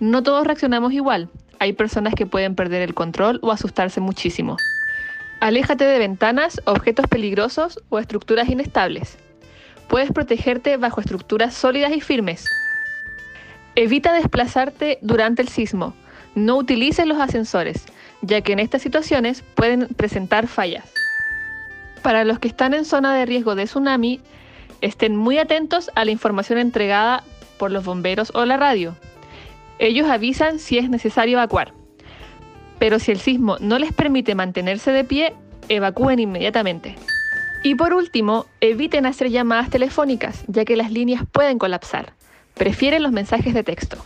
No 0.00 0.22
todos 0.22 0.44
reaccionamos 0.44 0.92
igual. 0.92 1.28
Hay 1.60 1.72
personas 1.72 2.14
que 2.14 2.26
pueden 2.26 2.54
perder 2.54 2.82
el 2.82 2.94
control 2.94 3.38
o 3.42 3.52
asustarse 3.52 4.00
muchísimo. 4.00 4.56
Aléjate 5.40 5.84
de 5.84 5.98
ventanas, 5.98 6.60
objetos 6.64 7.06
peligrosos 7.06 7.78
o 7.90 7.98
estructuras 7.98 8.48
inestables. 8.48 9.18
Puedes 9.88 10.10
protegerte 10.10 10.78
bajo 10.78 11.00
estructuras 11.00 11.54
sólidas 11.54 11.92
y 11.92 12.00
firmes. 12.00 12.44
Evita 13.76 14.12
desplazarte 14.12 14.98
durante 15.02 15.42
el 15.42 15.48
sismo. 15.48 15.94
No 16.36 16.56
utilices 16.56 17.06
los 17.06 17.18
ascensores, 17.18 17.84
ya 18.22 18.40
que 18.40 18.52
en 18.52 18.60
estas 18.60 18.82
situaciones 18.82 19.42
pueden 19.54 19.88
presentar 19.88 20.46
fallas. 20.46 20.84
Para 22.02 22.24
los 22.24 22.38
que 22.38 22.48
están 22.48 22.74
en 22.74 22.84
zona 22.84 23.14
de 23.14 23.26
riesgo 23.26 23.54
de 23.54 23.64
tsunami, 23.64 24.20
estén 24.80 25.16
muy 25.16 25.38
atentos 25.38 25.90
a 25.96 26.04
la 26.04 26.12
información 26.12 26.58
entregada 26.58 27.24
por 27.58 27.72
los 27.72 27.84
bomberos 27.84 28.30
o 28.34 28.44
la 28.44 28.56
radio. 28.56 28.94
Ellos 29.80 30.08
avisan 30.08 30.60
si 30.60 30.78
es 30.78 30.88
necesario 30.88 31.38
evacuar. 31.38 31.72
Pero 32.78 32.98
si 32.98 33.10
el 33.10 33.18
sismo 33.18 33.56
no 33.58 33.78
les 33.78 33.92
permite 33.92 34.34
mantenerse 34.34 34.92
de 34.92 35.04
pie, 35.04 35.34
evacúen 35.68 36.20
inmediatamente. 36.20 36.96
Y 37.64 37.74
por 37.74 37.94
último, 37.94 38.46
eviten 38.60 39.06
hacer 39.06 39.30
llamadas 39.30 39.70
telefónicas, 39.70 40.44
ya 40.46 40.64
que 40.64 40.76
las 40.76 40.92
líneas 40.92 41.24
pueden 41.32 41.58
colapsar. 41.58 42.12
Prefieren 42.54 43.02
los 43.02 43.12
mensajes 43.12 43.52
de 43.52 43.64
texto. 43.64 43.96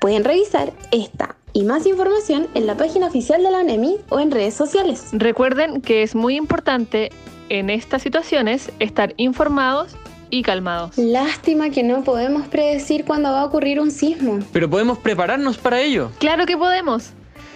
Pueden 0.00 0.24
revisar 0.24 0.72
esta 0.92 1.36
y 1.52 1.64
más 1.64 1.86
información 1.86 2.46
en 2.54 2.66
la 2.66 2.76
página 2.76 3.08
oficial 3.08 3.42
de 3.42 3.50
la 3.50 3.58
ONEMI 3.58 3.96
o 4.08 4.20
en 4.20 4.30
redes 4.30 4.54
sociales. 4.54 5.08
Recuerden 5.12 5.80
que 5.82 6.02
es 6.02 6.14
muy 6.14 6.36
importante 6.36 7.10
en 7.48 7.68
estas 7.68 8.02
situaciones 8.02 8.70
estar 8.78 9.12
informados 9.16 9.96
y 10.30 10.42
calmados. 10.42 10.96
Lástima 10.96 11.70
que 11.70 11.82
no 11.82 12.04
podemos 12.04 12.46
predecir 12.46 13.04
cuándo 13.04 13.30
va 13.30 13.42
a 13.42 13.44
ocurrir 13.44 13.80
un 13.80 13.90
sismo. 13.90 14.38
Pero 14.52 14.70
podemos 14.70 14.98
prepararnos 14.98 15.58
para 15.58 15.80
ello. 15.80 16.10
Claro 16.18 16.46
que 16.46 16.56
podemos. 16.56 17.10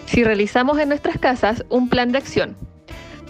Si 0.06 0.22
realizamos 0.22 0.78
en 0.78 0.88
nuestras 0.88 1.18
casas 1.18 1.64
un 1.68 1.88
plan 1.88 2.12
de 2.12 2.18
acción, 2.18 2.56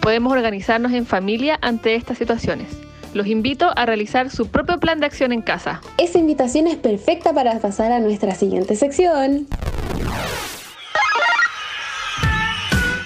podemos 0.01 0.33
organizarnos 0.33 0.93
en 0.93 1.07
familia 1.07 1.59
ante 1.63 1.95
estas 1.95 2.19
situaciones. 2.19 2.86
Los 3.17 3.29
invito 3.29 3.73
a 3.75 3.87
realizar 3.87 4.29
su 4.29 4.49
propio 4.49 4.79
plan 4.79 5.01
de 5.01 5.07
acción 5.07 5.33
en 5.33 5.41
casa. 5.41 5.81
Esa 5.97 6.19
invitación 6.19 6.67
es 6.67 6.77
perfecta 6.77 7.33
para 7.33 7.59
pasar 7.61 7.91
a 7.91 7.99
nuestra 7.99 8.35
siguiente 8.35 8.77
sección. 8.77 9.47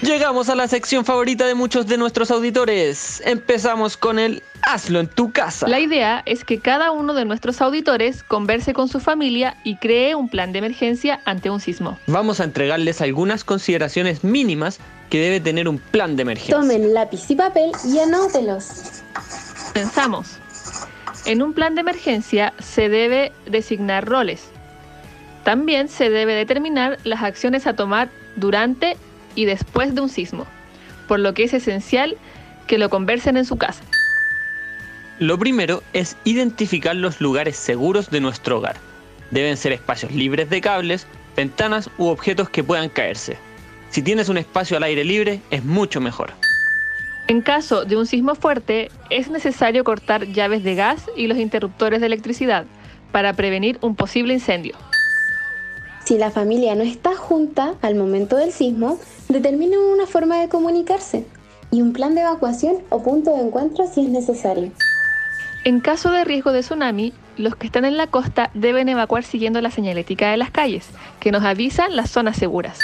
Llegamos 0.01 0.49
a 0.49 0.55
la 0.55 0.67
sección 0.67 1.05
favorita 1.05 1.45
de 1.45 1.55
muchos 1.55 1.87
de 1.87 1.97
nuestros 1.97 2.29
auditores. 2.29 3.23
Empezamos 3.25 3.95
con 3.95 4.19
el 4.19 4.43
Hazlo 4.63 4.99
en 4.99 5.07
tu 5.07 5.31
casa. 5.31 5.69
La 5.69 5.79
idea 5.79 6.23
es 6.25 6.43
que 6.43 6.59
cada 6.59 6.91
uno 6.91 7.13
de 7.13 7.23
nuestros 7.23 7.61
auditores 7.61 8.21
converse 8.23 8.73
con 8.73 8.89
su 8.89 8.99
familia 8.99 9.55
y 9.63 9.77
cree 9.77 10.15
un 10.15 10.27
plan 10.27 10.51
de 10.51 10.59
emergencia 10.59 11.21
ante 11.23 11.49
un 11.49 11.61
sismo. 11.61 11.97
Vamos 12.07 12.41
a 12.41 12.43
entregarles 12.43 12.99
algunas 12.99 13.45
consideraciones 13.45 14.25
mínimas 14.25 14.79
que 15.09 15.21
debe 15.21 15.39
tener 15.39 15.69
un 15.69 15.77
plan 15.77 16.17
de 16.17 16.23
emergencia. 16.23 16.57
Tomen 16.57 16.93
lápiz 16.93 17.31
y 17.31 17.35
papel 17.35 17.71
y 17.85 17.99
anótelos. 17.99 19.03
Pensamos. 19.73 20.37
En 21.25 21.41
un 21.41 21.53
plan 21.53 21.75
de 21.75 21.81
emergencia 21.81 22.53
se 22.59 22.89
debe 22.89 23.31
designar 23.45 24.05
roles. 24.05 24.49
También 25.43 25.87
se 25.87 26.09
debe 26.09 26.33
determinar 26.33 26.97
las 27.03 27.23
acciones 27.23 27.67
a 27.67 27.75
tomar 27.75 28.09
durante 28.35 28.97
y 29.35 29.45
después 29.45 29.95
de 29.95 30.01
un 30.01 30.09
sismo, 30.09 30.45
por 31.07 31.19
lo 31.19 31.33
que 31.33 31.43
es 31.43 31.53
esencial 31.53 32.17
que 32.67 32.77
lo 32.77 32.89
conversen 32.89 33.37
en 33.37 33.45
su 33.45 33.57
casa. 33.57 33.83
Lo 35.19 35.37
primero 35.37 35.83
es 35.93 36.17
identificar 36.23 36.95
los 36.95 37.21
lugares 37.21 37.55
seguros 37.55 38.09
de 38.09 38.21
nuestro 38.21 38.57
hogar. 38.57 38.77
Deben 39.29 39.55
ser 39.55 39.71
espacios 39.71 40.11
libres 40.11 40.49
de 40.49 40.61
cables, 40.61 41.07
ventanas 41.35 41.89
u 41.97 42.07
objetos 42.07 42.49
que 42.49 42.63
puedan 42.63 42.89
caerse. 42.89 43.37
Si 43.89 44.01
tienes 44.01 44.29
un 44.29 44.37
espacio 44.37 44.77
al 44.77 44.83
aire 44.83 45.03
libre, 45.03 45.41
es 45.51 45.63
mucho 45.63 46.01
mejor. 46.01 46.33
En 47.27 47.41
caso 47.41 47.85
de 47.85 47.95
un 47.95 48.05
sismo 48.05 48.35
fuerte, 48.35 48.89
es 49.09 49.29
necesario 49.29 49.83
cortar 49.83 50.27
llaves 50.27 50.63
de 50.63 50.75
gas 50.75 51.05
y 51.15 51.27
los 51.27 51.37
interruptores 51.37 52.01
de 52.01 52.07
electricidad 52.07 52.65
para 53.11 53.33
prevenir 53.33 53.77
un 53.81 53.95
posible 53.95 54.33
incendio. 54.33 54.75
Si 56.05 56.17
la 56.17 56.31
familia 56.31 56.75
no 56.75 56.83
está 56.83 57.15
junta 57.15 57.75
al 57.81 57.95
momento 57.95 58.35
del 58.35 58.51
sismo, 58.51 58.99
determinen 59.29 59.79
una 59.79 60.07
forma 60.07 60.39
de 60.39 60.49
comunicarse 60.49 61.25
y 61.71 61.81
un 61.81 61.93
plan 61.93 62.15
de 62.15 62.21
evacuación 62.21 62.77
o 62.89 63.01
punto 63.01 63.35
de 63.35 63.43
encuentro 63.43 63.87
si 63.87 64.01
es 64.01 64.09
necesario. 64.09 64.71
En 65.63 65.79
caso 65.79 66.11
de 66.11 66.25
riesgo 66.25 66.51
de 66.51 66.61
tsunami, 66.61 67.13
los 67.37 67.55
que 67.55 67.67
están 67.67 67.85
en 67.85 67.95
la 67.95 68.07
costa 68.07 68.49
deben 68.53 68.89
evacuar 68.89 69.23
siguiendo 69.23 69.61
la 69.61 69.71
señalética 69.71 70.31
de 70.31 70.37
las 70.37 70.51
calles, 70.51 70.89
que 71.19 71.31
nos 71.31 71.43
avisan 71.43 71.95
las 71.95 72.09
zonas 72.09 72.35
seguras. 72.35 72.79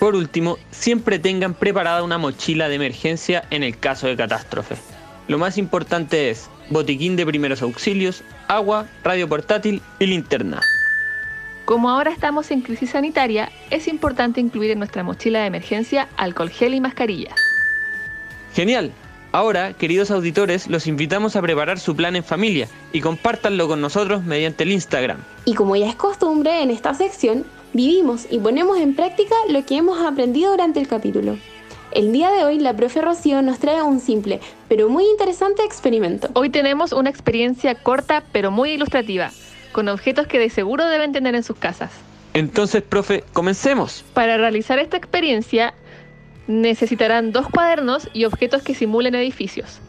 Por 0.00 0.16
último, 0.16 0.56
siempre 0.70 1.18
tengan 1.18 1.52
preparada 1.52 2.02
una 2.02 2.16
mochila 2.16 2.70
de 2.70 2.76
emergencia 2.76 3.44
en 3.50 3.62
el 3.62 3.78
caso 3.78 4.06
de 4.06 4.16
catástrofe. 4.16 4.76
Lo 5.28 5.36
más 5.36 5.58
importante 5.58 6.30
es 6.30 6.48
botiquín 6.70 7.16
de 7.16 7.26
primeros 7.26 7.60
auxilios, 7.60 8.24
agua, 8.48 8.86
radio 9.04 9.28
portátil 9.28 9.82
y 9.98 10.06
linterna. 10.06 10.62
Como 11.66 11.90
ahora 11.90 12.10
estamos 12.12 12.50
en 12.50 12.62
crisis 12.62 12.90
sanitaria, 12.90 13.52
es 13.68 13.88
importante 13.88 14.40
incluir 14.40 14.70
en 14.70 14.78
nuestra 14.78 15.02
mochila 15.02 15.40
de 15.40 15.46
emergencia 15.48 16.08
alcohol 16.16 16.48
gel 16.48 16.72
y 16.72 16.80
mascarilla. 16.80 17.34
Genial. 18.54 18.92
Ahora, 19.32 19.74
queridos 19.74 20.10
auditores, 20.10 20.66
los 20.66 20.86
invitamos 20.86 21.36
a 21.36 21.42
preparar 21.42 21.78
su 21.78 21.94
plan 21.94 22.16
en 22.16 22.24
familia 22.24 22.68
y 22.92 23.02
compártanlo 23.02 23.68
con 23.68 23.82
nosotros 23.82 24.24
mediante 24.24 24.64
el 24.64 24.72
Instagram. 24.72 25.18
Y 25.44 25.54
como 25.54 25.76
ya 25.76 25.90
es 25.90 25.94
costumbre 25.94 26.62
en 26.62 26.70
esta 26.70 26.94
sección, 26.94 27.44
vivimos 27.72 28.26
y 28.30 28.38
ponemos 28.38 28.78
en 28.78 28.94
práctica 28.94 29.34
lo 29.48 29.64
que 29.64 29.76
hemos 29.76 30.00
aprendido 30.00 30.50
durante 30.50 30.80
el 30.80 30.88
capítulo. 30.88 31.38
El 31.92 32.12
día 32.12 32.30
de 32.30 32.44
hoy 32.44 32.58
la 32.58 32.74
profe 32.74 33.00
Rocío 33.00 33.42
nos 33.42 33.58
trae 33.58 33.82
un 33.82 33.98
simple, 33.98 34.40
pero 34.68 34.88
muy 34.88 35.04
interesante 35.06 35.64
experimento. 35.64 36.28
Hoy 36.34 36.50
tenemos 36.50 36.92
una 36.92 37.10
experiencia 37.10 37.74
corta 37.74 38.22
pero 38.32 38.50
muy 38.50 38.70
ilustrativa, 38.70 39.32
con 39.72 39.88
objetos 39.88 40.26
que 40.26 40.38
de 40.38 40.50
seguro 40.50 40.86
deben 40.86 41.12
tener 41.12 41.34
en 41.34 41.42
sus 41.42 41.56
casas. 41.56 41.90
Entonces, 42.32 42.82
profe, 42.82 43.24
comencemos. 43.32 44.04
Para 44.14 44.36
realizar 44.36 44.78
esta 44.78 44.96
experiencia 44.96 45.74
necesitarán 46.46 47.32
dos 47.32 47.48
cuadernos 47.48 48.08
y 48.12 48.24
objetos 48.24 48.62
que 48.62 48.74
simulen 48.74 49.16
edificios. 49.16 49.80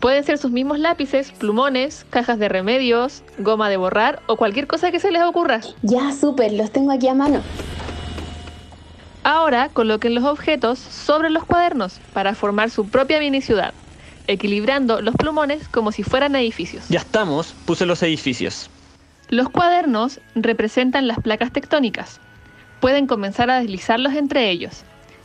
Pueden 0.00 0.24
ser 0.24 0.38
sus 0.38 0.50
mismos 0.50 0.78
lápices, 0.78 1.32
plumones, 1.32 2.04
cajas 2.10 2.38
de 2.38 2.48
remedios, 2.48 3.22
goma 3.38 3.70
de 3.70 3.78
borrar 3.78 4.22
o 4.26 4.36
cualquier 4.36 4.66
cosa 4.66 4.90
que 4.90 5.00
se 5.00 5.10
les 5.10 5.22
ocurra. 5.22 5.60
Ya, 5.82 6.12
súper, 6.12 6.52
los 6.52 6.70
tengo 6.70 6.92
aquí 6.92 7.08
a 7.08 7.14
mano. 7.14 7.40
Ahora 9.24 9.70
coloquen 9.72 10.14
los 10.14 10.24
objetos 10.24 10.78
sobre 10.78 11.30
los 11.30 11.44
cuadernos 11.44 11.98
para 12.12 12.34
formar 12.34 12.70
su 12.70 12.88
propia 12.88 13.18
mini 13.18 13.40
ciudad, 13.40 13.74
equilibrando 14.28 15.00
los 15.00 15.16
plumones 15.16 15.66
como 15.68 15.90
si 15.92 16.02
fueran 16.02 16.36
edificios. 16.36 16.88
Ya 16.88 17.00
estamos, 17.00 17.54
puse 17.64 17.86
los 17.86 18.02
edificios. 18.02 18.70
Los 19.28 19.48
cuadernos 19.48 20.20
representan 20.36 21.08
las 21.08 21.18
placas 21.18 21.52
tectónicas. 21.52 22.20
Pueden 22.80 23.06
comenzar 23.08 23.50
a 23.50 23.58
deslizarlos 23.58 24.12
entre 24.12 24.50
ellos. 24.50 24.84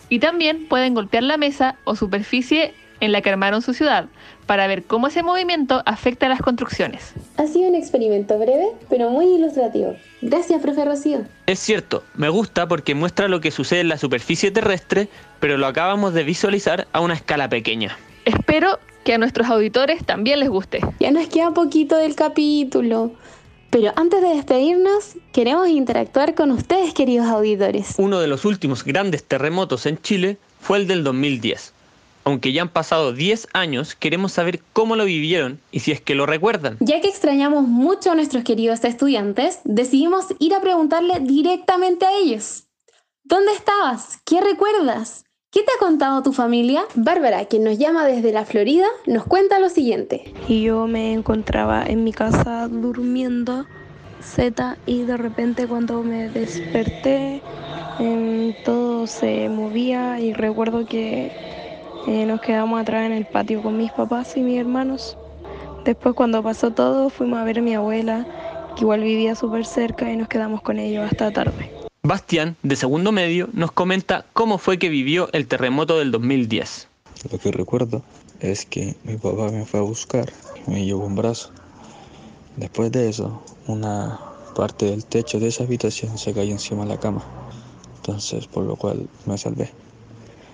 Y 0.10 0.20
también 0.20 0.68
pueden 0.68 0.96
golpear 0.96 1.24
la 1.24 1.38
mesa 1.38 1.76
o 1.84 1.96
superficie 1.96 2.74
en 3.02 3.12
la 3.12 3.22
que 3.22 3.30
armaron 3.30 3.62
su 3.62 3.74
ciudad 3.74 4.06
para 4.46 4.68
ver 4.68 4.84
cómo 4.84 5.08
ese 5.08 5.24
movimiento 5.24 5.84
afecta 5.86 6.28
a 6.28 6.30
las 6.30 6.42
construcciones. 6.42 7.14
Ha 7.38 7.48
sido 7.48 7.68
un 7.68 7.76
experimento 7.76 8.38
breve, 8.38 8.68
pero 8.90 9.10
muy 9.10 9.26
ilustrativo. 9.26 9.96
Gracias, 10.22 10.62
profe 10.62 10.86
Rocío. 10.86 11.24
Es 11.48 11.60
cierto, 11.60 12.04
me 12.16 12.30
gusta 12.30 12.68
porque 12.68 12.96
muestra 12.96 13.28
lo 13.28 13.42
que 13.42 13.52
sucede 13.52 13.82
en 13.82 13.90
la 13.90 13.98
superficie 13.98 14.52
terrestre, 14.52 15.10
pero 15.40 15.58
lo 15.58 15.68
acabamos 15.68 16.14
de 16.14 16.24
visualizar 16.24 16.88
a 16.94 17.02
una 17.02 17.16
escala 17.16 17.50
pequeña. 17.50 17.98
Espero 18.26 18.80
que 19.04 19.16
a 19.16 19.18
nuestros 19.18 19.48
auditores 19.48 20.06
también 20.06 20.40
les 20.40 20.50
guste. 20.50 20.80
Ya 21.00 21.12
nos 21.12 21.28
queda 21.28 21.52
poquito 21.52 21.98
del 21.98 22.16
capítulo. 22.16 23.12
Pero 23.72 23.94
antes 23.96 24.22
de 24.22 24.28
despedirnos, 24.36 25.16
queremos 25.32 25.70
interactuar 25.70 26.36
con 26.36 26.52
ustedes, 26.52 26.94
queridos 26.94 27.28
auditores. 27.28 27.96
Uno 27.98 28.20
de 28.20 28.28
los 28.28 28.44
últimos 28.44 28.84
grandes 28.84 29.24
terremotos 29.24 29.86
en 29.86 29.98
Chile 30.02 30.38
fue 30.60 30.78
el 30.78 30.88
del 30.88 31.06
2010. 31.06 31.74
Aunque 32.24 32.52
ya 32.54 32.62
han 32.62 32.70
pasado 32.70 33.14
10 33.14 33.48
años, 33.54 33.96
queremos 33.96 34.32
saber 34.32 34.62
cómo 34.74 34.96
lo 34.96 35.06
vivieron 35.06 35.60
y 35.72 35.80
si 35.80 35.92
es 35.92 36.02
que 36.02 36.16
lo 36.16 36.26
recuerdan. 36.26 36.78
Ya 36.80 37.02
que 37.02 37.08
extrañamos 37.08 37.68
mucho 37.68 38.12
a 38.12 38.16
nuestros 38.16 38.44
queridos 38.44 38.84
estudiantes, 38.84 39.60
decidimos 39.64 40.26
ir 40.40 40.54
a 40.54 40.62
preguntarle 40.62 41.20
directamente 41.22 42.06
a 42.06 42.16
ellos. 42.18 42.66
¿Dónde 43.24 43.52
estabas? 43.54 44.20
¿Qué 44.26 44.42
recuerdas? 44.42 45.26
¿Qué 45.52 45.62
te 45.64 45.72
ha 45.76 45.80
contado 45.80 46.24
tu 46.24 46.32
familia? 46.32 46.84
Bárbara, 46.96 47.46
quien 47.46 47.64
nos 47.66 47.78
llama 47.78 48.06
desde 48.06 48.32
la 48.32 48.46
Florida, 48.46 48.88
nos 49.06 49.26
cuenta 49.26 49.60
lo 49.60 49.70
siguiente. 49.70 50.34
y 50.48 50.64
yo 50.64 50.88
me 50.88 51.12
encontraba 51.14 51.84
en 51.86 52.04
mi 52.04 52.14
casa 52.14 52.68
durmiendo 52.70 53.66
Z 54.22 54.78
y 54.86 55.02
de 55.04 55.18
repente 55.18 55.68
cuando 55.68 56.04
me 56.04 56.30
desperté 56.30 57.42
em, 58.00 58.54
todo 58.64 59.08
se 59.08 59.50
movía 59.50 60.20
y 60.20 60.32
recuerdo 60.34 60.86
que 60.86 61.32
eh, 62.08 62.26
nos 62.26 62.42
quedamos 62.42 62.82
atrás 62.82 63.06
en 63.06 63.12
el 63.12 63.26
patio 63.26 63.62
con 63.62 63.78
mis 63.78 63.92
papás 63.92 64.36
y 64.38 64.42
mis 64.42 64.60
hermanos. 64.60 65.18
Después 65.86 66.16
cuando 66.16 66.44
pasó 66.44 66.72
todo 66.72 67.10
fuimos 67.10 67.40
a 67.40 67.44
ver 67.44 67.60
a 67.60 67.62
mi 67.62 67.74
abuela 67.74 68.26
que 68.76 68.82
igual 68.82 69.02
vivía 69.02 69.36
súper 69.36 69.66
cerca 69.66 70.12
y 70.12 70.18
nos 70.18 70.28
quedamos 70.28 70.62
con 70.62 70.80
ellos 70.80 71.10
hasta 71.10 71.32
tarde. 71.32 71.72
Bastián, 72.04 72.56
de 72.64 72.76
segundo 72.76 73.12
medio, 73.12 73.50
nos 73.54 73.72
comenta 73.72 74.26
cómo 74.34 74.58
fue 74.58 74.80
que 74.80 74.90
vivió 74.90 75.30
el 75.34 75.48
terremoto 75.48 76.00
del 76.00 76.12
2010. 76.12 76.88
Lo 77.32 77.38
que 77.38 77.52
recuerdo 77.52 78.02
es 78.40 78.66
que 78.66 78.96
mi 79.04 79.18
papá 79.18 79.52
me 79.52 79.66
fue 79.66 79.80
a 79.80 79.84
buscar 79.84 80.32
y 80.66 80.72
me 80.72 80.86
llevó 80.86 81.06
un 81.06 81.16
brazo. 81.16 81.52
Después 82.58 82.92
de 82.92 83.10
eso, 83.10 83.44
una 83.68 84.20
parte 84.56 84.88
del 84.88 85.06
techo 85.06 85.40
de 85.40 85.48
esa 85.48 85.64
habitación 85.64 86.18
se 86.18 86.34
cayó 86.34 86.52
encima 86.52 86.84
de 86.84 86.90
la 86.90 87.00
cama. 87.00 87.24
Entonces, 87.98 88.48
por 88.48 88.64
lo 88.64 88.76
cual 88.76 89.08
me 89.28 89.38
salvé. 89.38 89.70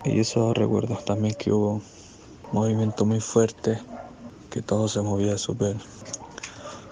Y 0.06 0.20
eso 0.20 0.54
recuerdo 0.54 0.98
también 1.06 1.36
que 1.36 1.52
hubo 1.52 1.82
movimiento 2.52 3.06
muy 3.06 3.20
fuerte, 3.20 3.78
que 4.52 4.62
todo 4.62 4.88
se 4.88 5.02
movía 5.02 5.38
súper, 5.38 5.76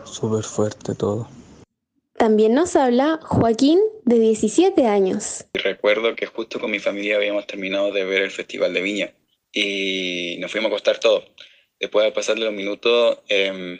súper 0.03 0.43
fuerte 0.43 0.95
todo. 0.95 1.27
También 2.17 2.53
nos 2.53 2.75
habla 2.75 3.19
Joaquín, 3.21 3.79
de 4.05 4.19
17 4.19 4.85
años. 4.87 5.45
Recuerdo 5.53 6.15
que 6.15 6.25
justo 6.25 6.59
con 6.59 6.71
mi 6.71 6.79
familia 6.79 7.17
habíamos 7.17 7.45
terminado 7.45 7.91
de 7.91 8.05
ver 8.05 8.21
el 8.21 8.31
Festival 8.31 8.73
de 8.73 8.81
Viña 8.81 9.13
y 9.51 10.37
nos 10.39 10.51
fuimos 10.51 10.69
a 10.69 10.73
acostar 10.73 10.99
todos. 10.99 11.25
Después 11.79 12.05
de 12.05 12.11
pasar 12.11 12.39
los 12.39 12.53
minutos, 12.53 13.19
em, 13.27 13.79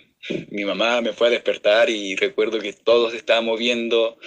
mi 0.50 0.66
mamá 0.66 1.02
me 1.02 1.14
fue 1.14 1.28
a 1.28 1.32
despertar 1.32 1.90
y 1.90 2.16
recuerdo 2.16 2.60
que 2.60 2.74
todo 2.74 3.10
se 3.10 3.18
estaba 3.18 3.42
moviendo 3.42 4.18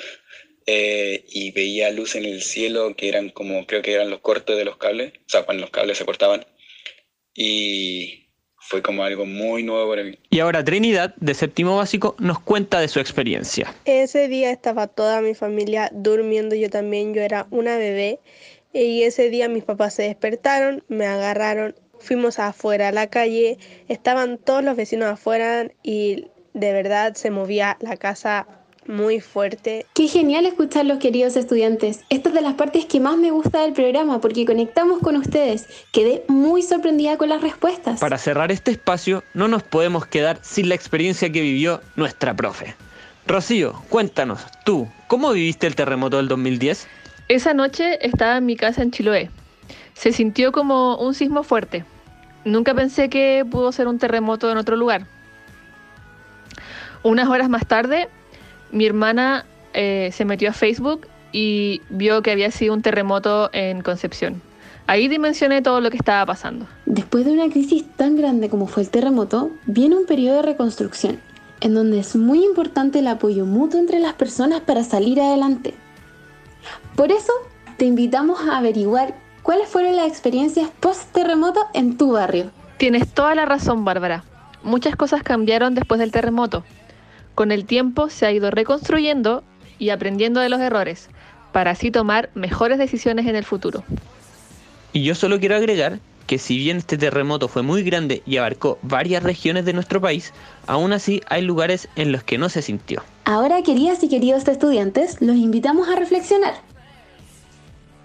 eh, 0.71 1.25
y 1.31 1.51
veía 1.53 1.89
luz 1.89 2.15
en 2.15 2.27
el 2.27 2.43
cielo 2.43 2.95
que 2.95 3.09
eran 3.09 3.31
como, 3.31 3.67
creo 3.67 3.81
que 3.81 3.95
eran 3.95 4.11
los 4.11 4.21
cortes 4.21 4.55
de 4.55 4.67
los 4.67 4.77
cables, 4.77 5.15
o 5.15 5.29
sea, 5.29 5.45
cuando 5.45 5.63
los 5.63 5.71
cables 5.71 5.97
se 5.97 6.05
cortaban. 6.05 6.45
Y 7.35 8.29
fue 8.59 8.83
como 8.83 9.03
algo 9.03 9.25
muy 9.25 9.63
nuevo 9.63 9.89
para 9.89 10.05
mí. 10.05 10.19
Y 10.29 10.41
ahora 10.41 10.63
Trinidad, 10.63 11.15
de 11.17 11.33
séptimo 11.33 11.79
básico, 11.79 12.17
nos 12.19 12.39
cuenta 12.41 12.81
de 12.81 12.89
su 12.89 13.01
experiencia. 13.01 13.75
Ese 13.87 14.29
día 14.29 14.51
estaba 14.51 14.89
toda 14.89 15.23
mi 15.23 15.35
familia 15.35 15.89
durmiendo, 15.95 16.55
yo 16.55 16.69
también, 16.69 17.15
yo 17.15 17.23
era 17.23 17.47
una 17.51 17.79
bebé. 17.79 18.21
Y 18.75 19.05
ese 19.05 19.31
día 19.31 19.49
mis 19.49 19.65
papás 19.65 19.95
se 19.95 20.03
despertaron, 20.03 20.85
me 20.89 21.07
agarraron, 21.07 21.77
fuimos 21.99 22.39
afuera 22.39 22.89
a 22.89 22.93
la 22.93 23.07
calle, 23.07 23.57
estaban 23.89 24.37
todos 24.37 24.63
los 24.63 24.77
vecinos 24.77 25.09
afuera 25.09 25.71
y 25.83 26.27
de 26.53 26.73
verdad 26.75 27.15
se 27.15 27.31
movía 27.31 27.79
la 27.81 27.97
casa 27.97 28.58
muy 28.89 29.21
fuerte. 29.21 29.87
Qué 29.95 30.09
genial 30.09 30.47
escucharlos, 30.47 30.99
queridos 30.99 31.37
estudiantes. 31.37 32.01
Esta 32.09 32.31
es 32.31 32.35
de 32.35 32.41
las 32.41 32.55
partes 32.55 32.87
que 32.87 32.99
más 32.99 33.17
me 33.19 33.31
gusta 33.31 33.61
del 33.63 33.75
programa 33.75 34.21
porque 34.21 34.47
conectamos 34.47 35.01
con 35.01 35.17
ustedes. 35.17 35.67
Quedé 35.93 36.25
muy 36.27 36.63
sorprendida 36.63 37.17
con 37.19 37.29
las 37.29 37.43
respuestas. 37.43 38.01
Para 38.01 38.19
cerrar 38.19 38.51
este 38.51 38.71
espacio, 38.71 39.23
no 39.35 39.47
nos 39.47 39.63
podemos 39.63 40.07
quedar 40.07 40.39
sin 40.43 40.69
la 40.69 40.75
experiencia 40.75 41.31
que 41.31 41.43
vivió 41.43 41.81
nuestra 41.97 42.35
profe. 42.35 42.75
Rocío, 43.27 43.75
cuéntanos, 43.91 44.41
tú, 44.65 44.89
¿cómo 45.07 45.33
viviste 45.33 45.67
el 45.67 45.77
terremoto 45.77 46.17
del 46.17 46.29
2010? 46.29 46.89
Esa 47.29 47.53
noche 47.53 47.99
estaba 48.07 48.39
en 48.39 48.47
mi 48.47 48.57
casa 48.57 48.83
en 48.83 48.91
Chiloé. 48.91 49.31
Se 49.93 50.13
sintió 50.13 50.51
como 50.51 50.97
un 50.97 51.13
sismo 51.13 51.43
fuerte. 51.43 51.85
Nunca 52.47 52.73
pensé 52.73 53.11
que 53.11 53.45
pudo 53.51 53.71
ser 53.71 53.87
un 53.87 53.99
terremoto 53.99 54.51
en 54.51 54.57
otro 54.57 54.77
lugar. 54.77 55.07
Unas 57.03 57.29
horas 57.29 57.51
más 57.51 57.67
tarde, 57.67 58.09
mi 58.71 58.87
hermana 58.87 59.45
eh, 59.75 60.11
se 60.13 60.25
metió 60.25 60.51
a 60.51 60.53
Facebook 60.53 61.07
y 61.33 61.83
vio 61.91 62.23
que 62.23 62.31
había 62.31 62.51
sido 62.51 62.75
un 62.75 62.83
terremoto 62.83 63.51
en 63.53 63.83
Concepción. 63.83 64.41
Ahí 64.87 65.09
dimensioné 65.09 65.61
todo 65.61 65.81
lo 65.83 65.91
que 65.91 65.99
estaba 65.99 66.25
pasando. 66.25 66.67
Después 66.87 67.27
de 67.27 67.33
una 67.33 67.51
crisis 67.51 67.85
tan 67.97 68.17
grande 68.17 68.49
como 68.49 68.67
fue 68.67 68.83
el 68.83 68.89
terremoto, 68.89 69.51
viene 69.67 69.97
un 69.97 70.07
periodo 70.07 70.37
de 70.37 70.43
reconstrucción, 70.43 71.21
en 71.61 71.75
donde 71.75 71.99
es 71.99 72.17
muy 72.17 72.43
importante 72.43 73.01
el 73.01 73.07
apoyo 73.07 73.45
mutuo 73.45 73.79
entre 73.79 74.01
las 74.01 74.15
personas 74.15 74.63
para 74.63 74.85
salir 74.85 75.21
adelante. 75.21 75.75
Por 76.97 77.13
eso, 77.13 77.33
te 77.77 77.85
invitamos 77.85 78.41
a 78.49 78.57
averiguar 78.57 79.15
cuáles 79.43 79.69
fueron 79.69 79.95
las 79.95 80.09
experiencias 80.09 80.71
post-terremoto 80.81 81.67
en 81.75 81.99
tu 81.99 82.13
barrio. 82.13 82.51
Tienes 82.79 83.13
toda 83.13 83.35
la 83.35 83.45
razón, 83.45 83.85
Bárbara. 83.85 84.25
Muchas 84.63 84.97
cosas 84.97 85.23
cambiaron 85.23 85.75
después 85.75 86.01
del 86.01 86.13
terremoto. 86.13 86.65
Con 87.39 87.53
el 87.53 87.67
tiempo 87.67 88.11
se 88.11 88.27
ha 88.27 88.33
ido 88.33 88.51
reconstruyendo 88.51 89.45
y 89.79 89.91
aprendiendo 89.91 90.41
de 90.41 90.49
los 90.49 90.59
errores, 90.59 91.09
para 91.53 91.71
así 91.71 91.93
tomar 91.93 92.31
mejores 92.35 92.79
decisiones 92.79 93.29
en 93.29 93.37
el 93.37 93.45
futuro. 93.45 93.85
Y 94.93 95.05
yo 95.05 95.15
solo 95.15 95.39
quiero 95.39 95.55
agregar 95.55 96.01
que 96.27 96.39
si 96.39 96.59
bien 96.59 96.79
este 96.79 96.99
terremoto 96.99 97.47
fue 97.47 97.63
muy 97.63 97.85
grande 97.85 98.25
y 98.27 98.39
abarcó 98.39 98.81
varias 98.83 99.23
regiones 99.23 99.65
de 99.67 99.73
nuestro 99.73 100.01
país, 100.01 100.33
aún 100.67 100.93
así 100.93 101.21
hay 101.29 101.43
lugares 101.43 101.89
en 101.95 102.11
los 102.11 102.25
que 102.25 102.39
no 102.39 102.49
se 102.49 102.61
sintió. 102.61 103.05
Ahora, 103.25 103.63
queridas 103.63 104.03
y 104.03 104.09
queridos 104.09 104.49
estudiantes, 104.49 105.21
los 105.21 105.37
invitamos 105.37 105.89
a 105.89 105.95
reflexionar. 105.95 106.55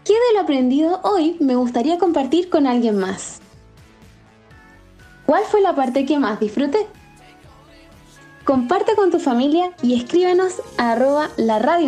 ¿Qué 0.06 0.14
de 0.14 0.34
lo 0.36 0.42
aprendido 0.42 1.02
hoy 1.02 1.38
me 1.40 1.56
gustaría 1.56 1.98
compartir 1.98 2.50
con 2.52 2.68
alguien 2.68 3.00
más? 3.00 3.42
¿Cuál 5.26 5.42
fue 5.50 5.60
la 5.60 5.74
parte 5.74 6.06
que 6.06 6.20
más 6.20 6.40
disfruté? 6.40 6.86
Comparte 8.44 8.96
con 8.96 9.10
tu 9.10 9.20
familia 9.20 9.72
y 9.82 9.94
escríbenos 9.94 10.62
a 10.78 10.92
arroba 10.92 11.30
la 11.38 11.60
radio. 11.60 11.88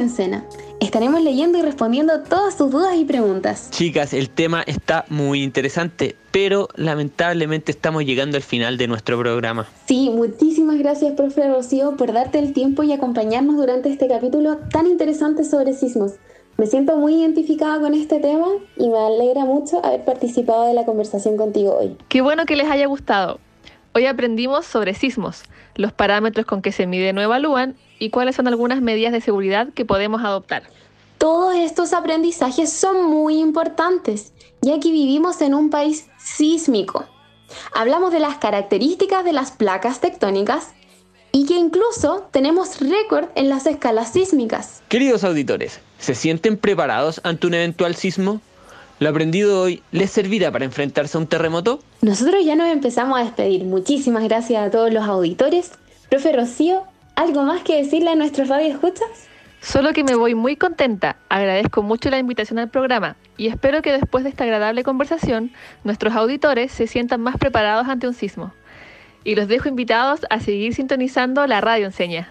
Estaremos 0.79 1.21
leyendo 1.21 1.57
y 1.57 1.61
respondiendo 1.61 2.21
todas 2.21 2.55
tus 2.55 2.71
dudas 2.71 2.95
y 2.95 3.03
preguntas. 3.03 3.69
Chicas, 3.71 4.13
el 4.13 4.29
tema 4.29 4.61
está 4.61 5.03
muy 5.09 5.43
interesante, 5.43 6.15
pero 6.31 6.69
lamentablemente 6.75 7.73
estamos 7.73 8.05
llegando 8.05 8.37
al 8.37 8.43
final 8.43 8.77
de 8.77 8.87
nuestro 8.87 9.19
programa. 9.19 9.67
Sí, 9.85 10.09
muchísimas 10.09 10.77
gracias, 10.77 11.11
profe 11.13 11.45
Rocío, 11.49 11.97
por 11.97 12.13
darte 12.13 12.39
el 12.39 12.53
tiempo 12.53 12.83
y 12.83 12.93
acompañarnos 12.93 13.57
durante 13.57 13.89
este 13.89 14.07
capítulo 14.07 14.57
tan 14.71 14.87
interesante 14.87 15.43
sobre 15.43 15.73
sismos. 15.73 16.13
Me 16.57 16.67
siento 16.67 16.95
muy 16.95 17.15
identificada 17.15 17.81
con 17.81 17.93
este 17.93 18.21
tema 18.21 18.47
y 18.77 18.87
me 18.87 18.97
alegra 18.97 19.43
mucho 19.43 19.83
haber 19.85 20.05
participado 20.05 20.67
de 20.67 20.73
la 20.73 20.85
conversación 20.85 21.35
contigo 21.35 21.75
hoy. 21.77 21.97
Qué 22.07 22.21
bueno 22.21 22.45
que 22.45 22.55
les 22.55 22.69
haya 22.69 22.85
gustado. 22.85 23.39
Hoy 23.97 24.07
aprendimos 24.07 24.65
sobre 24.65 24.93
sismos, 24.93 25.43
los 25.75 25.93
parámetros 25.93 26.45
con 26.45 26.61
que 26.61 26.73
se 26.73 26.85
miden 26.85 27.17
o 27.17 27.21
evalúan 27.21 27.77
y 27.97 28.09
cuáles 28.09 28.35
son 28.35 28.49
algunas 28.49 28.81
medidas 28.81 29.13
de 29.13 29.21
seguridad 29.21 29.69
que 29.73 29.85
podemos 29.85 30.21
adoptar. 30.21 30.63
Todos 31.17 31.55
estos 31.55 31.93
aprendizajes 31.93 32.73
son 32.73 33.09
muy 33.09 33.39
importantes, 33.39 34.33
ya 34.61 34.81
que 34.81 34.91
vivimos 34.91 35.39
en 35.39 35.53
un 35.53 35.69
país 35.69 36.09
sísmico. 36.17 37.05
Hablamos 37.73 38.11
de 38.11 38.19
las 38.19 38.35
características 38.35 39.23
de 39.23 39.31
las 39.31 39.51
placas 39.51 40.01
tectónicas 40.01 40.73
y 41.31 41.45
que 41.45 41.53
incluso 41.53 42.27
tenemos 42.31 42.81
récord 42.81 43.29
en 43.35 43.47
las 43.47 43.65
escalas 43.65 44.11
sísmicas. 44.11 44.83
Queridos 44.89 45.23
auditores, 45.23 45.79
¿se 45.99 46.15
sienten 46.15 46.57
preparados 46.57 47.21
ante 47.23 47.47
un 47.47 47.53
eventual 47.53 47.95
sismo? 47.95 48.41
¿Lo 48.97 49.09
aprendido 49.09 49.61
hoy 49.61 49.83
les 49.91 50.09
servirá 50.09 50.53
para 50.53 50.63
enfrentarse 50.63 51.17
a 51.17 51.19
un 51.19 51.27
terremoto? 51.27 51.79
Nosotros 52.01 52.45
ya 52.45 52.55
nos 52.55 52.69
empezamos 52.69 53.19
a 53.19 53.23
despedir. 53.23 53.65
Muchísimas 53.65 54.23
gracias 54.23 54.65
a 54.65 54.71
todos 54.71 54.93
los 54.93 55.03
auditores. 55.03 55.71
Profe 56.09 56.31
Rocío, 56.31 56.83
¿algo 57.15 57.43
más 57.43 57.61
que 57.63 57.75
decirle 57.75 58.11
a 58.11 58.15
nuestros 58.15 58.47
radioescuchas? 58.47 59.09
Solo 59.59 59.91
que 59.91 60.05
me 60.05 60.15
voy 60.15 60.33
muy 60.33 60.55
contenta, 60.55 61.17
agradezco 61.27 61.81
mucho 61.81 62.09
la 62.09 62.19
invitación 62.19 62.57
al 62.57 62.69
programa 62.69 63.17
y 63.35 63.47
espero 63.47 63.81
que 63.81 63.91
después 63.91 64.23
de 64.23 64.29
esta 64.29 64.45
agradable 64.45 64.83
conversación 64.83 65.51
nuestros 65.83 66.15
auditores 66.15 66.71
se 66.71 66.87
sientan 66.87 67.19
más 67.19 67.35
preparados 67.35 67.89
ante 67.89 68.07
un 68.07 68.13
sismo. 68.13 68.53
Y 69.25 69.35
los 69.35 69.49
dejo 69.49 69.67
invitados 69.67 70.21
a 70.29 70.39
seguir 70.39 70.73
sintonizando 70.73 71.45
la 71.47 71.59
radio 71.59 71.87
enseña. 71.87 72.29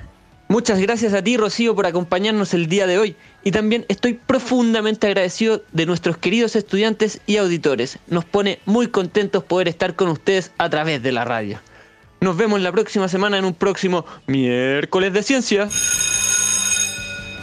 Muchas 0.48 0.78
gracias 0.78 1.14
a 1.14 1.22
ti, 1.22 1.37
Rocío, 1.37 1.74
por 1.74 1.87
acompañarnos 1.87 2.54
el 2.54 2.68
día 2.68 2.87
de 2.87 2.98
hoy. 2.98 3.16
Y 3.42 3.50
también 3.50 3.87
estoy 3.88 4.14
profundamente 4.14 5.07
agradecido 5.07 5.62
de 5.72 5.87
nuestros 5.87 6.18
queridos 6.18 6.54
estudiantes 6.54 7.20
y 7.26 7.38
auditores. 7.38 7.98
Nos 8.09 8.24
pone 8.24 8.61
muy 8.66 8.88
contentos 8.88 9.42
poder 9.42 9.68
estar 9.68 9.96
con 9.96 10.09
ustedes 10.09 10.52
a 10.59 10.68
través 10.68 11.02
de 11.02 11.12
la 11.12 11.24
radio. 11.24 11.61
Nos 12.20 12.37
vemos 12.37 12.61
la 12.61 12.72
próxima 12.72 13.09
semana 13.09 13.38
en 13.38 13.44
un 13.44 13.54
próximo 13.54 14.04
miércoles 14.26 15.12
de 15.12 15.22
ciencia. 15.22 15.68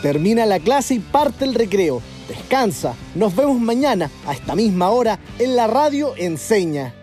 Termina 0.01 0.45
la 0.45 0.59
clase 0.59 0.95
y 0.95 0.99
parte 0.99 1.45
el 1.45 1.53
recreo. 1.53 2.01
Descansa. 2.27 2.95
Nos 3.13 3.35
vemos 3.35 3.59
mañana 3.59 4.09
a 4.25 4.33
esta 4.33 4.55
misma 4.55 4.89
hora 4.89 5.19
en 5.37 5.55
la 5.55 5.67
radio 5.67 6.15
Enseña. 6.17 7.00